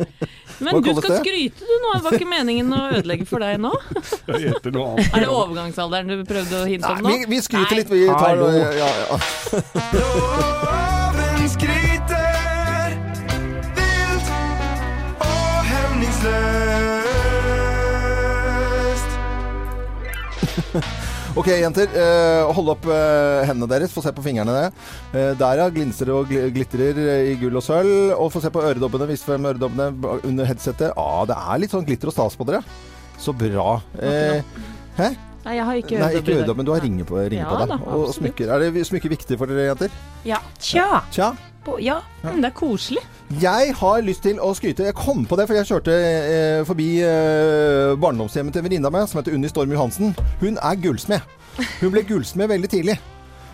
[0.63, 1.21] Men du skal det?
[1.21, 1.93] skryte du nå.
[1.99, 3.75] Det var ikke meningen å ødelegge for deg nå.
[4.31, 5.13] Jeg gjetter noe annet.
[5.13, 7.13] Er det overgangsalderen du prøvde å hinte om nå?
[7.13, 7.93] vi, vi skryter litt.
[7.93, 8.49] Vi tar, Hallo.
[8.57, 11.01] ja, ja.
[21.33, 21.89] Ok, jenter.
[21.97, 23.93] Uh, hold opp uh, hendene deres.
[23.95, 24.67] Få se på fingrene.
[25.15, 25.69] Uh, der, ja.
[25.73, 26.99] Glinser og gl glitrer
[27.31, 28.13] i gull og sølv.
[28.19, 29.09] Og få se på øredobbene.
[29.09, 30.93] Vis frem øredobbene under headsetet.
[31.01, 32.61] Ah, det er litt sånn glitter og stas på dere.
[33.17, 33.79] Så bra.
[34.99, 35.09] Hæ?
[35.43, 37.73] Nei, jeg har ikke øredobber men du har ringer på, ringer Ja på deg.
[37.73, 38.53] da, og smykker.
[38.53, 39.97] Er det smykker viktig for dere, jenter?
[40.29, 40.39] Ja.
[40.61, 41.01] Tja.
[41.11, 41.33] Tja.
[41.79, 42.01] Ja.
[42.23, 42.35] ja.
[42.37, 43.03] det er koselig.
[43.41, 44.89] Jeg har lyst til å skryte.
[44.89, 48.95] Jeg kom på det, for jeg kjørte eh, forbi eh, barndomshjemmet til en venninne av
[48.97, 50.13] meg som heter Unni Storm Johansen.
[50.43, 51.35] Hun er gullsmed.
[51.81, 52.99] Hun ble gullsmed veldig tidlig.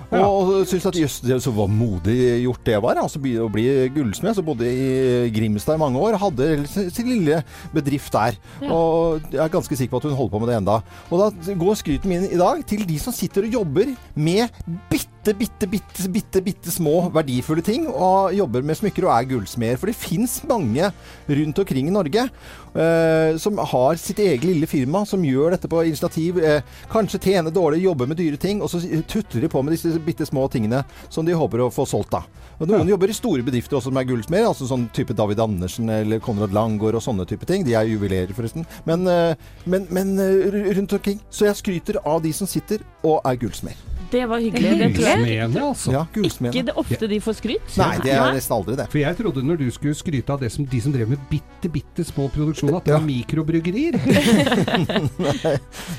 [0.09, 2.97] Og, og syntes at jøss, så var modig gjort det var.
[3.03, 4.39] Altså å bli gullsmed.
[4.39, 6.17] Så bodde i Grimstad i mange år.
[6.23, 7.43] Hadde sin lille
[7.75, 8.39] bedrift der.
[8.63, 8.73] Ja.
[8.73, 10.79] Og jeg er ganske sikker på at hun holder på med det enda.
[11.13, 14.49] Og da går skryten min i dag til de som sitter og jobber med
[14.89, 19.29] bitte bitte, bitte, bitte, bitte, bitte små verdifulle ting og jobber med smykker og er
[19.33, 19.79] gullsmeder.
[19.81, 20.91] For det fins mange
[21.29, 25.83] rundt omkring i Norge eh, som har sitt eget lille firma, som gjør dette på
[25.89, 26.39] initiativ.
[26.41, 26.63] Eh,
[26.93, 30.27] kanskje tjener dårlig, jobber med dyre ting, og så tutler de på med disse bitte
[30.29, 32.15] små tingene som de håper å få solgt.
[32.15, 32.25] da.
[32.59, 35.91] Og Noen jobber i store bedrifter også som er gullsmeder, altså sånn type David Andersen
[35.95, 37.67] eller Konrad Langgaard og sånne type ting.
[37.67, 38.67] De er juvelerer, forresten.
[38.89, 41.23] Men, eh, men, men eh, rundt omkring.
[41.31, 43.98] Så jeg skryter av de som sitter og er gullsmed.
[44.11, 44.71] Det var hyggelig.
[44.79, 45.19] Det tror jeg.
[45.19, 45.93] Gullsmedene, altså.
[45.93, 46.03] Ja.
[46.17, 47.75] Ikke det ofte de får skryt.
[47.77, 48.87] Nei, det er nesten aldri det.
[48.93, 51.69] For jeg trodde når du skulle skryte av det som, de som drev med bitte,
[51.75, 53.99] bitte små produksjoner, at det var mikrobryggerier.
[55.27, 55.55] Nei,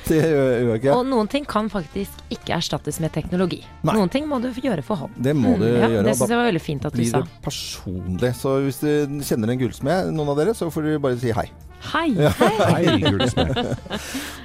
[0.08, 0.95] det gjør jeg ikke.
[0.95, 3.62] Og noen ting kan faktisk ikke erstattes med teknologi.
[3.86, 3.95] Nei.
[3.98, 5.15] Noen ting må du gjøre for hånd.
[5.22, 6.04] Det må du Mm, ja, gjøre.
[6.08, 7.19] Det syns jeg var veldig fint at du blir sa.
[7.22, 8.32] det personlig.
[8.39, 11.45] Så hvis du kjenner en gullsmed, noen av dere, så får du bare si hei.
[11.80, 12.10] Hei.
[12.18, 12.32] Ja.
[12.76, 13.60] Hei, gullsmed.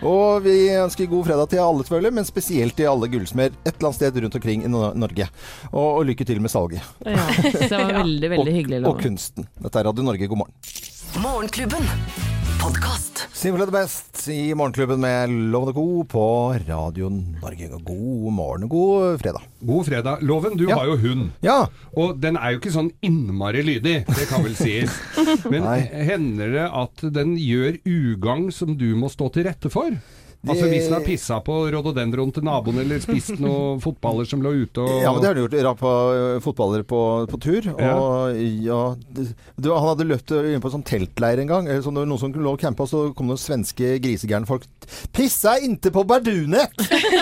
[0.07, 3.91] og vi ønsker god fredag til alle, selvfølgelig, men spesielt til alle gullsmeder et eller
[3.91, 5.29] annet sted rundt omkring i Norge.
[5.73, 6.87] Og, og lykke til med salget.
[7.05, 8.85] Ja, det var veldig, veldig hyggelig.
[8.85, 9.51] Og, og kunsten.
[9.59, 10.57] Dette er Radio Norge, god morgen.
[11.23, 12.34] Morgenklubben.
[12.65, 13.27] Podkast.
[13.37, 16.05] Simple the best i Morgenklubben med Lovende Co.
[16.09, 16.23] på
[16.69, 17.69] Radio Norge.
[17.85, 19.43] God morgen og god fredag.
[19.61, 20.23] God fredag.
[20.25, 20.79] Loven, du Ja.
[20.79, 21.27] har jo hund.
[21.45, 21.67] Ja.
[21.93, 24.97] Og den er jo ikke sånn innmari lydig, det kan vel sies.
[25.53, 25.81] Men Nei.
[26.09, 29.93] hender det at den gjør ugagn som du må stå til rette for?
[30.49, 34.53] Altså hvis den har pissa på rododendron til naboen, eller spist noen fotballer som lå
[34.65, 35.57] ute og Ja, men det har han gjort.
[35.69, 35.93] Rappa
[36.45, 37.71] fotballer på, på tur.
[37.73, 37.95] Ja.
[37.97, 38.81] Og ja
[39.17, 41.69] det- du, Han hadde løpt inn på en sånn teltleir en gang.
[41.69, 44.67] eller Sånn, det noen som lå og campa, så kom det noen svenske grisegærne folk.
[45.15, 46.77] 'Pissa inte på bardunet!'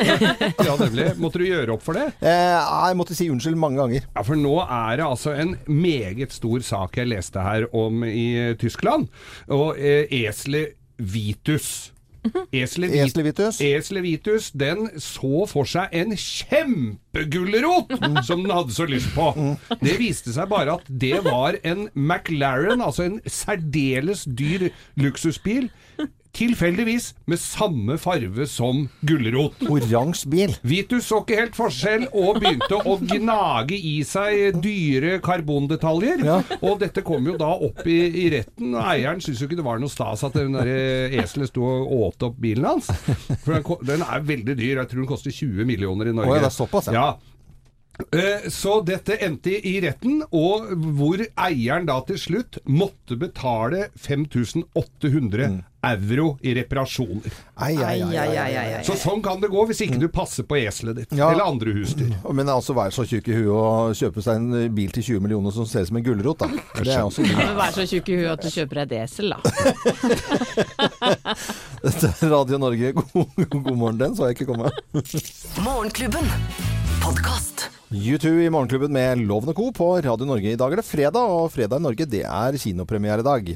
[0.67, 1.13] Ja, nemlig.
[1.23, 2.09] Måtte du gjøre opp for det?
[2.21, 4.07] Eh, jeg måtte si unnskyld mange ganger.
[4.17, 8.27] Ja, for nå er det altså en meget stor sak jeg leste her om i
[8.51, 9.09] eh, Tyskland.
[9.53, 11.91] Og eh, eselet Vitus.
[12.55, 13.03] Eselet Vit-
[13.61, 14.51] Eslevitus.
[14.55, 17.93] Den så for seg en kjempegulrot
[18.27, 19.31] som den hadde så lyst på.
[19.83, 24.69] Det viste seg bare at det var en McLaren, altså en særdeles dyr
[25.01, 25.71] luksusbil.
[26.33, 29.59] Tilfeldigvis med samme farve som gulrot.
[29.69, 30.55] Oransje bil.
[30.65, 36.25] Vitus så ikke helt forskjell og begynte å gnage i seg dyre karbondetaljer.
[36.63, 39.67] Og dette kom jo da opp i, i retten, og eieren syntes jo ikke det
[39.67, 40.71] var noe stas at den der
[41.21, 42.89] eselet sto og åt opp bilen hans.
[43.45, 46.33] For den, den er veldig dyr, jeg tror den koster 20 millioner i Norge.
[46.33, 47.11] Å ja, det er såpass, ja.
[47.13, 48.49] ja.
[48.51, 56.39] Så dette endte i retten, og hvor eieren da til slutt måtte betale 5800 euro
[56.47, 57.27] i reparasjoner.
[57.27, 57.59] Mm.
[57.67, 58.03] Ai, ai,
[58.39, 58.83] ai.
[58.87, 61.31] Så sånn kan det gå hvis ikke du passer på eselet ditt, Ja.
[61.33, 62.13] eller andre husdyr.
[62.33, 65.51] Men altså være så tjukk i huet og kjøpe seg en bil til 20 millioner
[65.55, 66.49] som ser ut som en gulrot, da.
[66.79, 69.35] Det er også Ja, Vær så tjukk i huet at du kjøper deg et esel,
[69.35, 69.39] da.
[71.83, 72.93] Dette er Radio Norge.
[72.93, 74.71] God, god morgen, den så jeg ikke komme.
[75.67, 76.31] Morgenklubben.
[77.03, 77.67] Podkast.
[77.93, 79.71] U2 i Morgenklubben med Lovende Co.
[79.75, 80.55] på Radio Norge.
[80.55, 83.51] I dag er det fredag, og fredag i Norge det er kinopremiere i dag.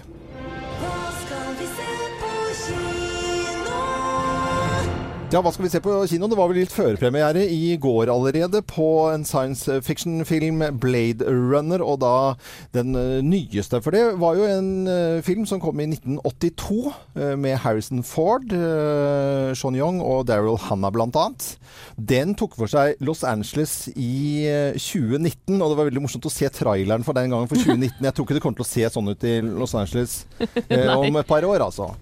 [5.34, 6.28] Ja, hva skal vi se på kino?
[6.30, 11.98] Det var vel litt førpremiere i går allerede på en science fiction-film, Blade Runner, og
[12.04, 12.12] da
[12.76, 13.80] den eh, nyeste.
[13.82, 16.78] For det var jo en eh, film som kom i 1982
[17.18, 18.54] eh, med Harrison Ford,
[19.58, 21.48] Sean Young og Daryl Hannah annet.
[21.98, 26.36] Den tok for seg Los Angeles i eh, 2019, og det var veldig morsomt å
[26.36, 27.98] se traileren for den gangen for 2019.
[27.98, 30.20] Jeg tror ikke det kommer til å se sånn ut i Los Angeles
[31.02, 31.96] om et par år, altså.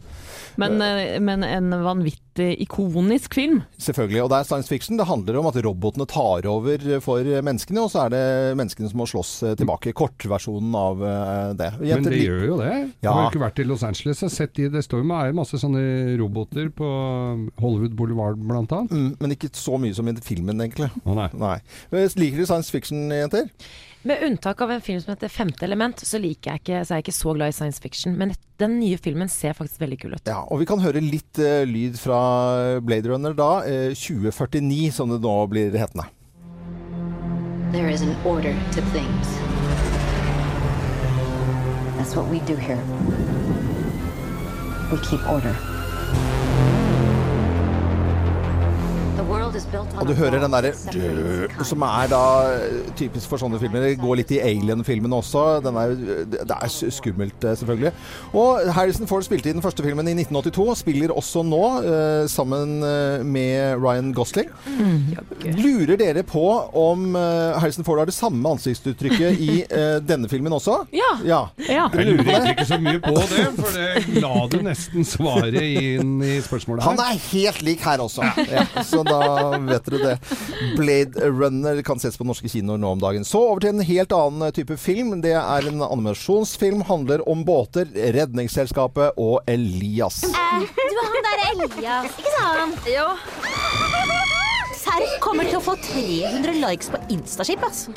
[0.57, 3.61] Men, eh, men en vanvittig ikonisk film.
[3.79, 4.23] Selvfølgelig.
[4.25, 4.97] Og det er science fiction.
[4.99, 8.23] Det handler om at robotene tar over for menneskene, og så er det
[8.59, 9.93] menneskene som må slåss eh, tilbake.
[9.95, 11.71] Kortversjonen av eh, det.
[11.81, 12.71] Men det gjør jo det.
[12.75, 13.13] Jeg Ja.
[13.13, 14.21] har ikke vært i Los Angeles.
[14.21, 16.91] Har sett de, det står jo med- er masse sånne roboter på
[17.61, 18.91] Hollywood Boulevard annet.
[18.91, 20.91] Mm, men ikke så mye som i filmen, egentlig.
[21.05, 21.29] Å nei.
[21.35, 21.59] Nei.
[21.93, 23.49] Eh, Liker du science fiction, jenter?
[24.07, 26.99] Med unntak av en film som heter Femte element, så liker jeg ikke, så er
[26.99, 28.13] jeg ikke så glad i science fiction.
[28.21, 30.29] Men den nye filmen ser faktisk veldig kul ut.
[30.29, 32.19] Ja, og vi kan høre litt uh, lyd fra
[32.85, 33.49] Blade Runner da.
[33.65, 36.05] Uh, 2049, som det nå blir hetende.
[37.73, 39.33] There is an order to things.
[41.97, 42.85] That's what we do here.
[44.93, 45.74] We keep order.
[49.55, 50.73] Og du hører den derre
[51.65, 52.23] som er da
[52.57, 53.85] eh, typisk for sånne filmer.
[53.85, 55.45] Det går litt i Alien-filmen også.
[55.65, 55.95] Den er,
[56.35, 57.93] det er skummelt, eh, selvfølgelig.
[58.35, 62.25] Og Harrison Ford spilte i den første filmen i 1982, og spiller også nå eh,
[62.31, 62.77] sammen
[63.31, 64.51] med Ryan Gosling.
[65.59, 66.45] Lurer dere på
[66.79, 69.61] om Harrison Ford har det samme ansiktsuttrykket i
[70.11, 70.81] denne filmen også?
[70.95, 71.13] Ja.
[71.25, 71.43] ja.
[71.69, 71.87] Ja.
[71.93, 76.17] Dere Jeg lurer ikke så mye på det, for det la du nesten svaret inn
[76.25, 76.91] i spørsmålet her.
[76.91, 78.27] Han er helt lik her også.
[78.51, 79.21] Ja, så da
[79.53, 80.17] Da vet dere det.
[80.79, 83.27] Blade Runner kan ses på norske kinoer nå om dagen.
[83.29, 85.17] Så over til en helt annen type film.
[85.25, 86.85] Det er en animasjonsfilm.
[86.89, 90.23] Handler om båter, Redningsselskapet og Elias.
[90.29, 92.91] Eh, du er han der Elias, ikke sant?
[92.91, 93.09] Jo.
[94.85, 97.95] Serr kommer til å få 300 likes på Instaskip, altså.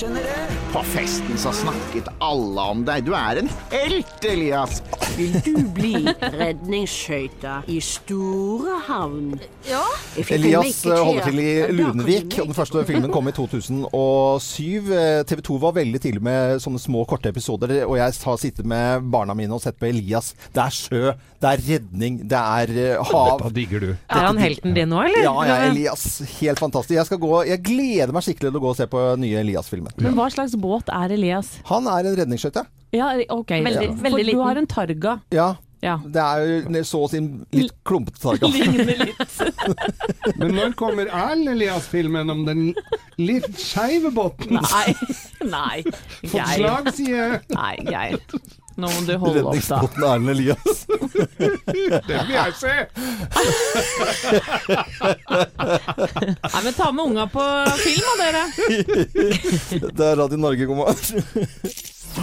[0.00, 0.60] Skjønner du?
[0.72, 3.02] På festen så snakket alle om deg.
[3.04, 4.78] Du er en helt, Elias.
[5.18, 9.34] Vil du bli redningsskøyta i Storehavn?
[9.68, 9.82] Ja.
[10.16, 14.88] Elias holder til i Lunevik, og den første filmen kom i 2007.
[15.28, 19.10] TV 2 var veldig tidlig med sånne små, korte episoder, og jeg har sittet med
[19.12, 20.32] barna mine og sett på Elias.
[20.54, 23.36] Det er sjø, det er redning, det er eh, hav.
[23.42, 23.90] Dette digger du.
[23.92, 25.26] Er han helten din nå, eller?
[25.26, 26.06] Ja, er Elias.
[26.38, 26.96] Helt fantastisk.
[26.96, 29.89] Jeg, skal gå, jeg gleder meg skikkelig til å gå og se på nye Elias-filmen.
[29.98, 31.56] Men hva slags båt er Elias?
[31.70, 32.66] Han er en redningsskøyte.
[32.92, 33.50] Ja, ok.
[33.64, 33.96] Veldig- ja.
[34.02, 35.20] veldig Du har en targa.
[35.34, 35.50] Ja.
[35.80, 35.94] Ja.
[36.04, 37.20] Det er jo så å si
[37.56, 38.50] litt klumpete targa.
[38.52, 39.36] Ligner litt.
[40.40, 42.66] Men når kommer Erlend Elias-filmen om den
[43.16, 44.58] litt skeive båten?
[44.60, 44.94] Nei.
[45.56, 45.78] Nei.
[46.20, 46.34] Geir.
[46.34, 47.40] Forslag, sier jeg.
[47.56, 48.20] Nei, Geir.
[48.80, 49.76] Nå må du holde opp, da.
[49.76, 50.76] Redningsbåten Erlend Elias.
[52.08, 52.70] Den vil jeg se!
[56.46, 57.44] Nei, men ta med unga på
[57.82, 58.42] film da, dere.
[60.00, 60.96] Det er Radio Norge, god morgen.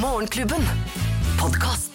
[0.02, 0.64] Morgenklubben.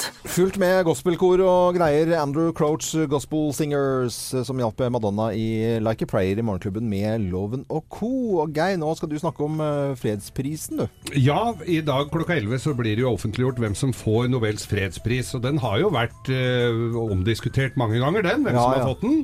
[0.02, 0.32] Podkast.
[0.32, 2.08] Fullt med gospelkor og greier.
[2.18, 7.64] Andrew Crouch Gospel Singers som hjalp Madonna i Like a Prayer i Morgenklubben med Loven
[7.70, 8.08] og co.
[8.42, 11.12] Og Geir, nå skal du snakke om eh, fredsprisen, du.
[11.20, 15.34] Ja, i dag klokka 11 så blir det jo offentliggjort hvem som får Nobels fredspris.
[15.36, 18.88] Og den har jo vært eh, omdiskutert mange ganger, den, hvem Ja, som har ja.
[18.88, 19.20] fått den.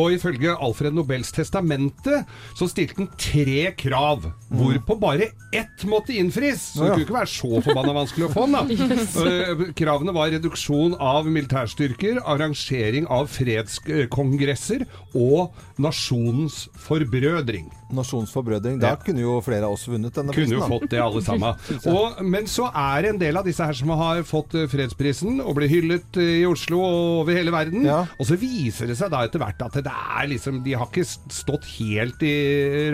[0.00, 2.24] Og ifølge Alfred Nobels testamente
[2.58, 6.72] så stilte han tre krav, hvorpå bare ett måtte innfris.
[6.74, 6.98] Så Ja, ja.
[6.98, 8.66] det kunne ikke være så forbanna vanskelig å få den, da.
[9.30, 17.70] Eh, Kravene var reduksjon av militærstyrker, arrangering av fredskongresser og nasjonens forbrødring.
[17.90, 18.78] Nasjonens forbrødring.
[18.78, 21.22] Da kunne jo flere av oss vunnet denne Kunne jo Kunne jo fått det, alle
[21.26, 21.64] sammen.
[21.90, 25.40] Og, men så er det en del av disse her som har fått eh, fredsprisen
[25.42, 27.88] og blir hyllet eh, i Oslo og over hele verden.
[27.90, 31.06] Og så viser det seg da etter hvert at det er liksom De har ikke
[31.08, 32.34] stått helt i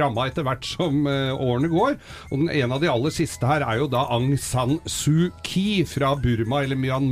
[0.00, 1.98] ramma etter hvert som eh, årene går.
[2.32, 6.14] Og en av de aller siste her er jo da Aung San Suu Kyi fra
[6.16, 7.05] Burma eller Myanmar,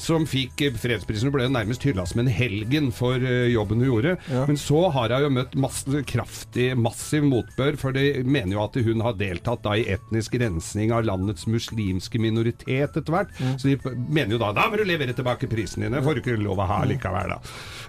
[0.00, 3.88] som fikk eh, fredsprisen og ble nærmest hylla som en helgen for eh, jobben hun
[3.90, 4.16] gjorde.
[4.48, 8.78] Men så har hun jo møtt masse kraftig, massiv motbør, for de mener jo at
[8.86, 13.32] hun har deltatt da i etnisk rensning av landets muslimske minoritet etter hvert.
[13.60, 16.38] Så de mener jo da da må du levere tilbake prisen dine, får du ikke
[16.40, 17.40] lov å ha likevel, da.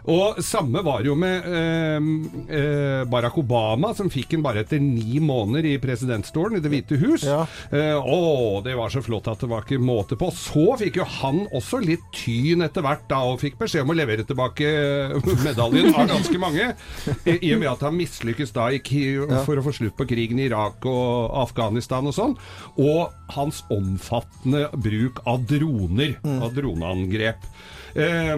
[0.08, 1.98] Og samme var jo med eh,
[2.58, 7.00] eh, Barack Obama, som fikk den bare etter ni måneder i presidentstolen i Det hvite
[7.02, 7.26] hus.
[7.28, 10.30] Eh, å, det var så flott at det var ikke måte på.
[10.32, 13.98] Så fikk jo han også litt tyn etter hvert, da, og fikk beskjed om å
[13.98, 14.68] levere tilbake
[15.48, 16.70] medaljen av ganske mange.
[17.26, 18.70] I i og med at han mislykkes da
[19.48, 22.38] for å få slutt på krigen i Irak og Afghanistan og sånn.
[22.82, 27.50] Og hans omfattende bruk av droner, av droneangrep.
[27.98, 28.36] Eh,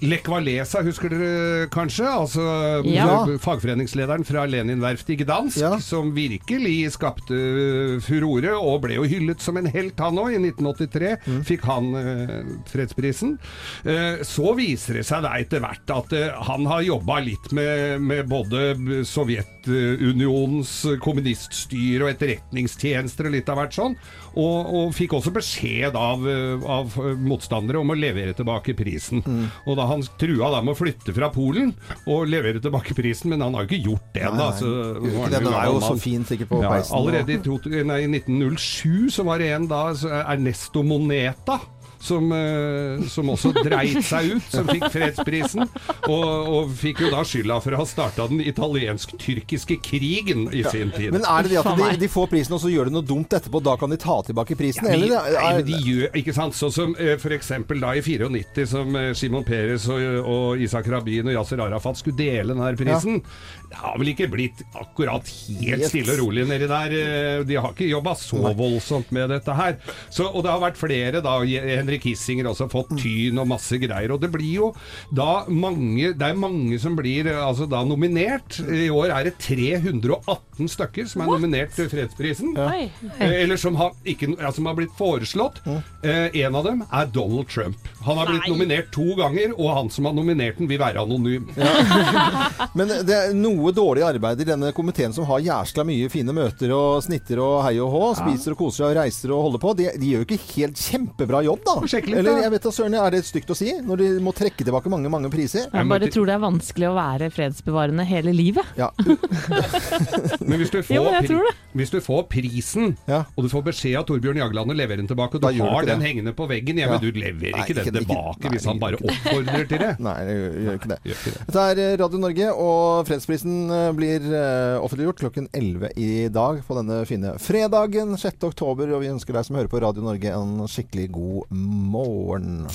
[0.00, 2.06] Lech Walesa husker dere kanskje?
[2.08, 2.42] Altså
[2.88, 3.26] Ja.
[3.38, 9.66] fagforeningslederen fra Lenin-verftet i Gdansk, som virkelig skapte furore, og ble jo hyllet som en
[9.66, 10.32] helt han òg.
[10.32, 13.38] I 1983 fikk han eh, fredsprisen.
[13.84, 18.00] Eh, så viser det seg da etter hvert at eh, han har jobba litt med,
[18.00, 23.96] med både Sovjetunionens kommuniststyre og etterretningstjenester og litt av hvert sånn.
[24.32, 29.22] Og, og fikk også beskjed av, eh, av motstandere om å levere tilbake prisen.
[29.66, 31.72] Og da han trua da med å flytte fra Polen
[32.06, 34.48] og levere tilbake prisen, men han har jo ikke gjort det ennå.
[34.52, 38.10] Er Den er jo så fin sikkert på ja, peisen, Allerede i, to, nei, i
[38.10, 39.84] 1907 så var det en da,
[40.22, 41.60] Ernesto Moneta.
[42.02, 45.68] Som, eh, som også dreit seg ut, som fikk fredsprisen.
[46.08, 46.24] Og,
[46.56, 51.12] og fikk jo da skylda for å ha starta den italiensk-tyrkiske krigen i sin tid.
[51.14, 53.36] Men er det det at de, de får prisen, og så gjør de noe dumt
[53.38, 53.62] etterpå?
[53.62, 54.88] Da kan de ta tilbake prisen?
[54.88, 55.38] Ja, men, eller?
[55.38, 59.32] nei, men de gjør, ikke sant, sånn som eh, eksempel da i 94 som Simon
[59.32, 63.20] Shimon Peres og, og Isak Rabin og Yasser Arafat skulle dele denne prisen.
[63.20, 63.70] prisen.
[63.72, 65.28] Det har vel ikke blitt akkurat
[65.62, 66.92] helt stille og rolig nedi der.
[66.96, 69.78] eh, De har ikke jobba så voldsomt med dette her.
[70.10, 72.70] Så, og det har vært flere da, Henrik Kissinger også Mm.
[72.70, 74.12] fått tyn og masse greier.
[74.14, 74.68] Og det blir jo
[75.12, 78.60] da mange, det er mange som blir eh, altså da nominert.
[78.62, 82.54] I år er det 318 stykker som er nominert til fredsprisen.
[82.56, 82.90] Oi.
[83.18, 85.60] Eh, Eller som har, ikke, ja, som har blitt foreslått.
[86.02, 87.76] Eh, en av dem er Donald Trump.
[88.06, 88.52] Han har blitt Nei.
[88.54, 91.48] nominert to ganger, og han som har nominert den, vil være anonym.
[92.78, 96.72] Men det er noe dårlig arbeid i denne komiteen som har jæskla mye fine møter
[96.74, 99.74] og snitter og hei og hå, spiser og koser seg og reiser og holder på.
[99.78, 101.74] De, de gjør jo ikke helt kjempebra jobb, da.
[101.88, 102.42] Sjekk litt, Eller da.
[102.46, 103.72] jeg vet da søren, er det stygt å si?
[103.82, 105.66] Når de må trekke tilbake mange, mange priser?
[105.72, 108.64] Jeg bare tror det er vanskelig å være fredsbevarende hele livet.
[108.78, 108.90] Ja.
[110.46, 111.54] Men hvis du får, Jo, jeg tror det.
[111.78, 115.38] hvis du får prisen, og du får beskjed av Torbjørn Jagland å levere den tilbake,
[115.38, 116.08] og Da du gjør du har ikke den det.
[116.10, 116.98] hengende på veggen hjemme, Ja.
[117.02, 119.92] du leverer Nei, ikke den ikke- ikke- tilbake nei, hvis han bare oppfordrer til det.
[120.06, 120.98] Nei, jeg gjør- gjør ikke det.
[121.04, 121.46] Gjør ikke det.
[121.46, 126.62] Dette er eh, Radio Norge, og fredsprisen eh, blir eh, offentliggjort klokken 11 i dag
[126.66, 128.42] på denne fine fredagen 6.
[128.52, 128.92] oktober.
[128.92, 132.68] Og vi ønsker deg som hører på Radio Norge en skikkelig god morgen.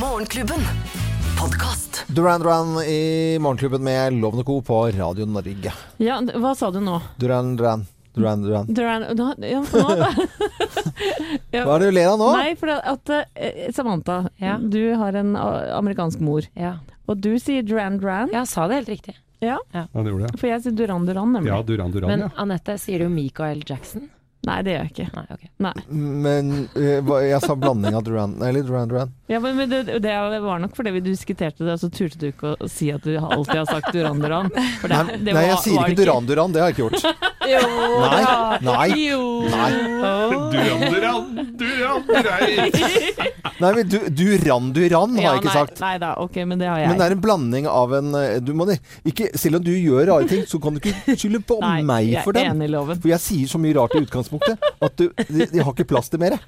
[0.00, 0.60] Morgenklubben.
[1.40, 2.04] Podkast.
[2.08, 4.62] Duran Duran i Morgenklubben med Lovende Co.
[4.62, 5.72] på Radio Norge.
[5.96, 7.00] Ja, hva sa du nå?
[7.16, 7.86] Duran Duran.
[8.14, 8.66] Duran Duran.
[8.74, 10.12] Duran, da, ja, nå, da.
[11.50, 11.64] Ja.
[11.64, 12.28] Hva er det du ler av nå?
[12.36, 14.20] Nei, for at eh, Samantha,
[14.60, 16.46] du har en amerikansk mor.
[17.06, 18.30] Og du sier Duran Duran.
[18.34, 19.16] Ja, sa det helt riktig.
[19.40, 19.58] Ja.
[19.72, 20.38] Ja, det gjorde jeg.
[20.40, 21.50] For jeg sier Duran Duran, nemlig.
[21.52, 22.30] Ja, Duran Duran, Men ja.
[22.44, 24.10] Anette, sier du Michael Jackson?
[24.44, 25.06] Nei, det gjør jeg ikke.
[25.14, 25.50] Nei, okay.
[25.64, 25.72] Nei.
[26.26, 29.12] Men eh, jeg sa blanding av Duran Eller Duran Duran.
[29.30, 32.28] Ja, men, men det, det var nok fordi vi diskuterte det, og så turte du
[32.28, 34.50] ikke å si at du alltid har sagt Duran Duran.
[34.82, 36.54] For det, Nei, det nei, jeg sier ikke Duran Duran.
[36.54, 37.30] Det har jeg ikke gjort.
[37.44, 37.60] Jo,
[38.00, 38.58] Nei, da.
[38.64, 39.20] nei, Jo.
[39.52, 39.70] nei.
[40.54, 41.24] Duran Duran,
[41.58, 42.44] Duran Duran.
[43.60, 45.80] Nei, men du, Duran Duran har Ja, jeg ikke nei, sagt.
[45.84, 46.88] Nei da, ok, men det har jeg.
[46.92, 48.66] Men det er en blanding av en eh, du må,
[49.06, 52.14] ikke, Selv om du gjør rare ting, så kan du ikke skylde på Nei, meg
[52.24, 52.98] for loven.
[53.00, 56.10] For jeg sier så mye rart i utgangspunktet at du, de, de har ikke plass
[56.12, 56.38] til mer.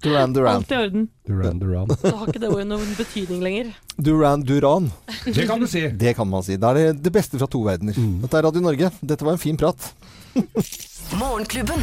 [0.00, 0.62] Duran Duran.
[0.62, 1.02] Alt i orden.
[1.28, 1.90] Duran Duran.
[2.00, 3.72] Så har ikke det ordet noen betydning lenger.
[4.00, 4.86] Duran Duran.
[5.26, 5.82] Det kan du si.
[5.92, 6.56] Det kan man si.
[6.56, 7.98] Det er det, det beste fra to verdener.
[8.24, 8.88] Dette er Radio Norge.
[9.04, 9.90] Dette var en fin prat.
[11.20, 11.80] Morgenklubben.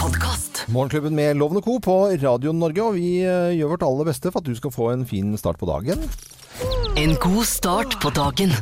[0.00, 0.64] Podcast.
[0.68, 1.78] Morgenklubben med Lovende Co.
[1.80, 4.90] på Radio Norge, og vi eh, gjør vårt aller beste for at du skal få
[4.92, 6.04] en fin start på dagen.
[7.00, 8.52] En god start på dagen.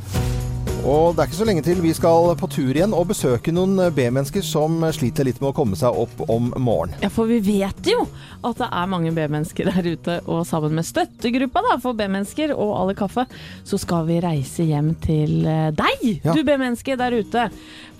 [0.80, 3.76] Og det er ikke så lenge til vi skal på tur igjen og besøke noen
[3.94, 6.96] B-mennesker som sliter litt med å komme seg opp om morgenen.
[7.04, 8.06] Ja, for vi vet jo
[8.46, 12.72] at det er mange B-mennesker der ute, og sammen med støttegruppa da, for B-mennesker og
[12.78, 13.26] alle kaffe,
[13.68, 16.32] så skal vi reise hjem til eh, deg, Ja.
[16.34, 17.48] du B-menneske der ute.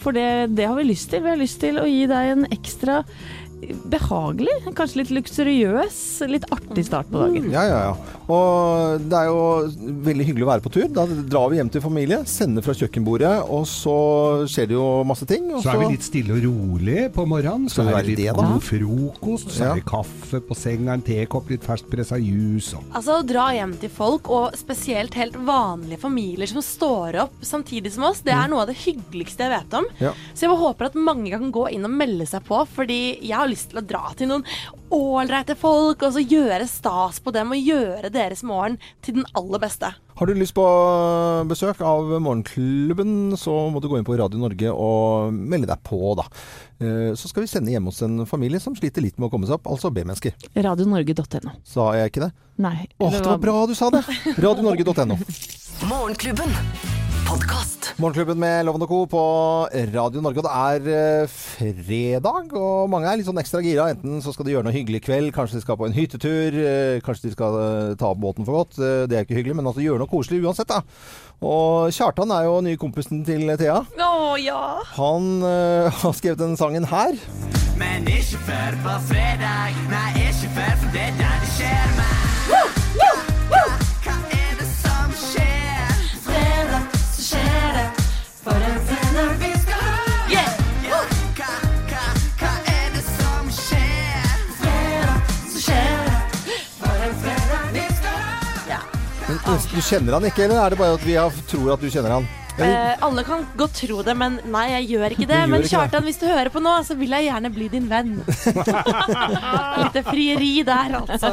[0.01, 1.21] For det, det har vi lyst til.
[1.27, 3.03] Vi har lyst til å gi deg en ekstra
[3.91, 5.99] behagelig, kanskje litt luksuriøs,
[6.31, 7.51] litt artig start på dagen.
[7.53, 8.19] Ja, ja, ja.
[8.31, 9.41] Og det er jo
[10.07, 10.87] veldig hyggelig å være på tur.
[10.95, 13.97] Da drar vi hjem til familie, sender fra kjøkkenbordet, og så
[14.51, 15.49] skjer det jo masse ting.
[15.51, 17.71] Og Så er vi litt stille og rolig på morgenen.
[17.73, 21.51] Så er det litt det, god frokost, så er det kaffe på senga, en tekopp,
[21.51, 26.49] litt ferskpressa juice og Altså Å dra hjem til folk, og spesielt helt vanlige familier
[26.51, 29.89] som står opp samtidig som oss, det er noe av det hyggeligste jeg vet om.
[30.01, 33.50] Så jeg håper at mange kan gå inn og melde seg på, fordi jeg har
[33.51, 34.45] lyst til å dra til noen
[34.95, 39.63] ålreite folk, og så gjøre stas på dem, og gjøre deres morgen til den aller
[39.63, 39.93] beste.
[40.21, 40.65] Har du lyst på
[41.49, 46.01] besøk av Morgenklubben, så må du gå inn på Radio Norge og melde deg på,
[46.19, 46.27] da.
[46.81, 49.49] Eh, Så skal vi sende hjemme hos en familie som sliter litt med å komme
[49.49, 50.37] seg opp, altså B-mennesker.
[50.57, 51.57] Radionorge.no.
[51.65, 52.33] Sa jeg ikke det?
[52.61, 52.89] Nei.
[53.01, 54.05] Åh, det var bra du sa det!
[54.45, 55.17] Radionorge.no.
[55.89, 57.00] Morgenklubben.
[57.31, 57.93] Podkast.
[58.03, 58.97] Morgenklubben med Loven og Co.
[59.07, 59.21] på
[59.95, 60.43] Radio Norge.
[60.43, 60.55] Og det
[60.91, 61.35] er eh,
[61.87, 63.85] fredag, og mange er litt sånn ekstra gira.
[63.93, 66.57] Enten så skal de gjøre noe hyggelig i kveld, kanskje de skal på en hyttetur,
[66.59, 68.81] eh, kanskje de skal eh, ta opp båten for godt.
[68.81, 70.83] Det er ikke hyggelig, men altså gjøre noe koselig uansett, da.
[71.47, 73.79] Og Kjartan er jo nye kompisen til Thea.
[73.87, 74.65] Å ja!
[74.97, 77.15] Han uh, har skrevet den sangen her.
[77.79, 79.79] Men ikke før på fredag.
[79.93, 82.27] Nei, ikke før, for det er da det skjer meg.
[82.51, 83.90] woo, er
[99.81, 102.19] du kjenner han ikke, eller er det bare at vi har, tror at du kjenner
[102.19, 102.29] han?
[102.61, 105.39] Eh, alle kan godt tro det, men nei, jeg gjør ikke det.
[105.39, 105.63] gjør Men.
[105.71, 108.19] Kjartan, hvis du hører på nå, så vil jeg gjerne bli din venn.
[109.81, 111.31] Litt frieri der, altså.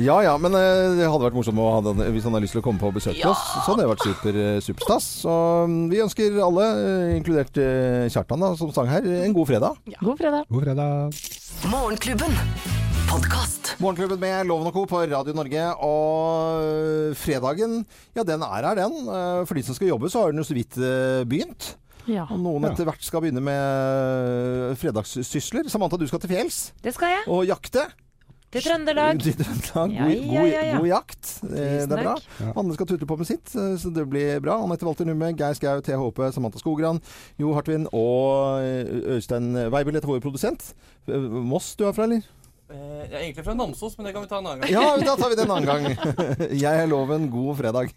[0.00, 2.64] ja ja, men eh, det hadde vært morsomt den, hvis han har lyst til å
[2.64, 3.34] komme på og besøke ja.
[3.34, 3.44] oss.
[3.58, 5.10] Så hadde det vært super, eh, superstas.
[5.26, 5.36] Så
[5.68, 7.60] mm, vi ønsker alle, eh, inkludert
[8.16, 9.84] Kjartan da, som sang her, en god fredag.
[10.00, 10.48] God fredag.
[10.48, 11.22] God fredag.
[11.68, 12.75] Morgenklubben.
[13.10, 13.74] Podkast.
[13.80, 14.84] Morgenklubben med Loven og Co.
[14.88, 15.64] på Radio Norge.
[15.84, 17.80] Og fredagen,
[18.16, 18.96] ja den er her, den.
[19.08, 21.74] Eh, For de som skal jobbe, så har den jo så vidt eh, begynt.
[22.06, 22.26] Ja.
[22.30, 25.66] Og noen etter hvert skal begynne med fredagssysler.
[25.72, 27.24] Samantha, du skal til fjells Det skal jeg.
[27.32, 27.86] og jakte.
[28.54, 29.18] Til Trøndelag.
[29.24, 29.96] Til Trøndelag.
[29.96, 30.76] God, ja, ja, ja.
[30.78, 31.32] god jakt.
[31.50, 32.14] Eh, Det er bra.
[32.54, 34.60] Andre skal tutle på med sitt, eh, så det blir bra.
[34.62, 37.02] Anette Walter Numme, Geir Skau, Håpe, Samantha Skogran,
[37.42, 40.72] Jo Hartvin og eh, Øystein Weibel heter vår produsent.
[41.10, 41.18] Eh,
[41.50, 42.22] Moss du er fra, eller?
[42.66, 44.72] Jeg er egentlig fra Namsos, men det kan vi ta en annen gang.
[44.74, 46.16] Ja, da tar vi det en annen gang.
[46.64, 47.28] Jeg er Loven.
[47.30, 47.92] God fredag.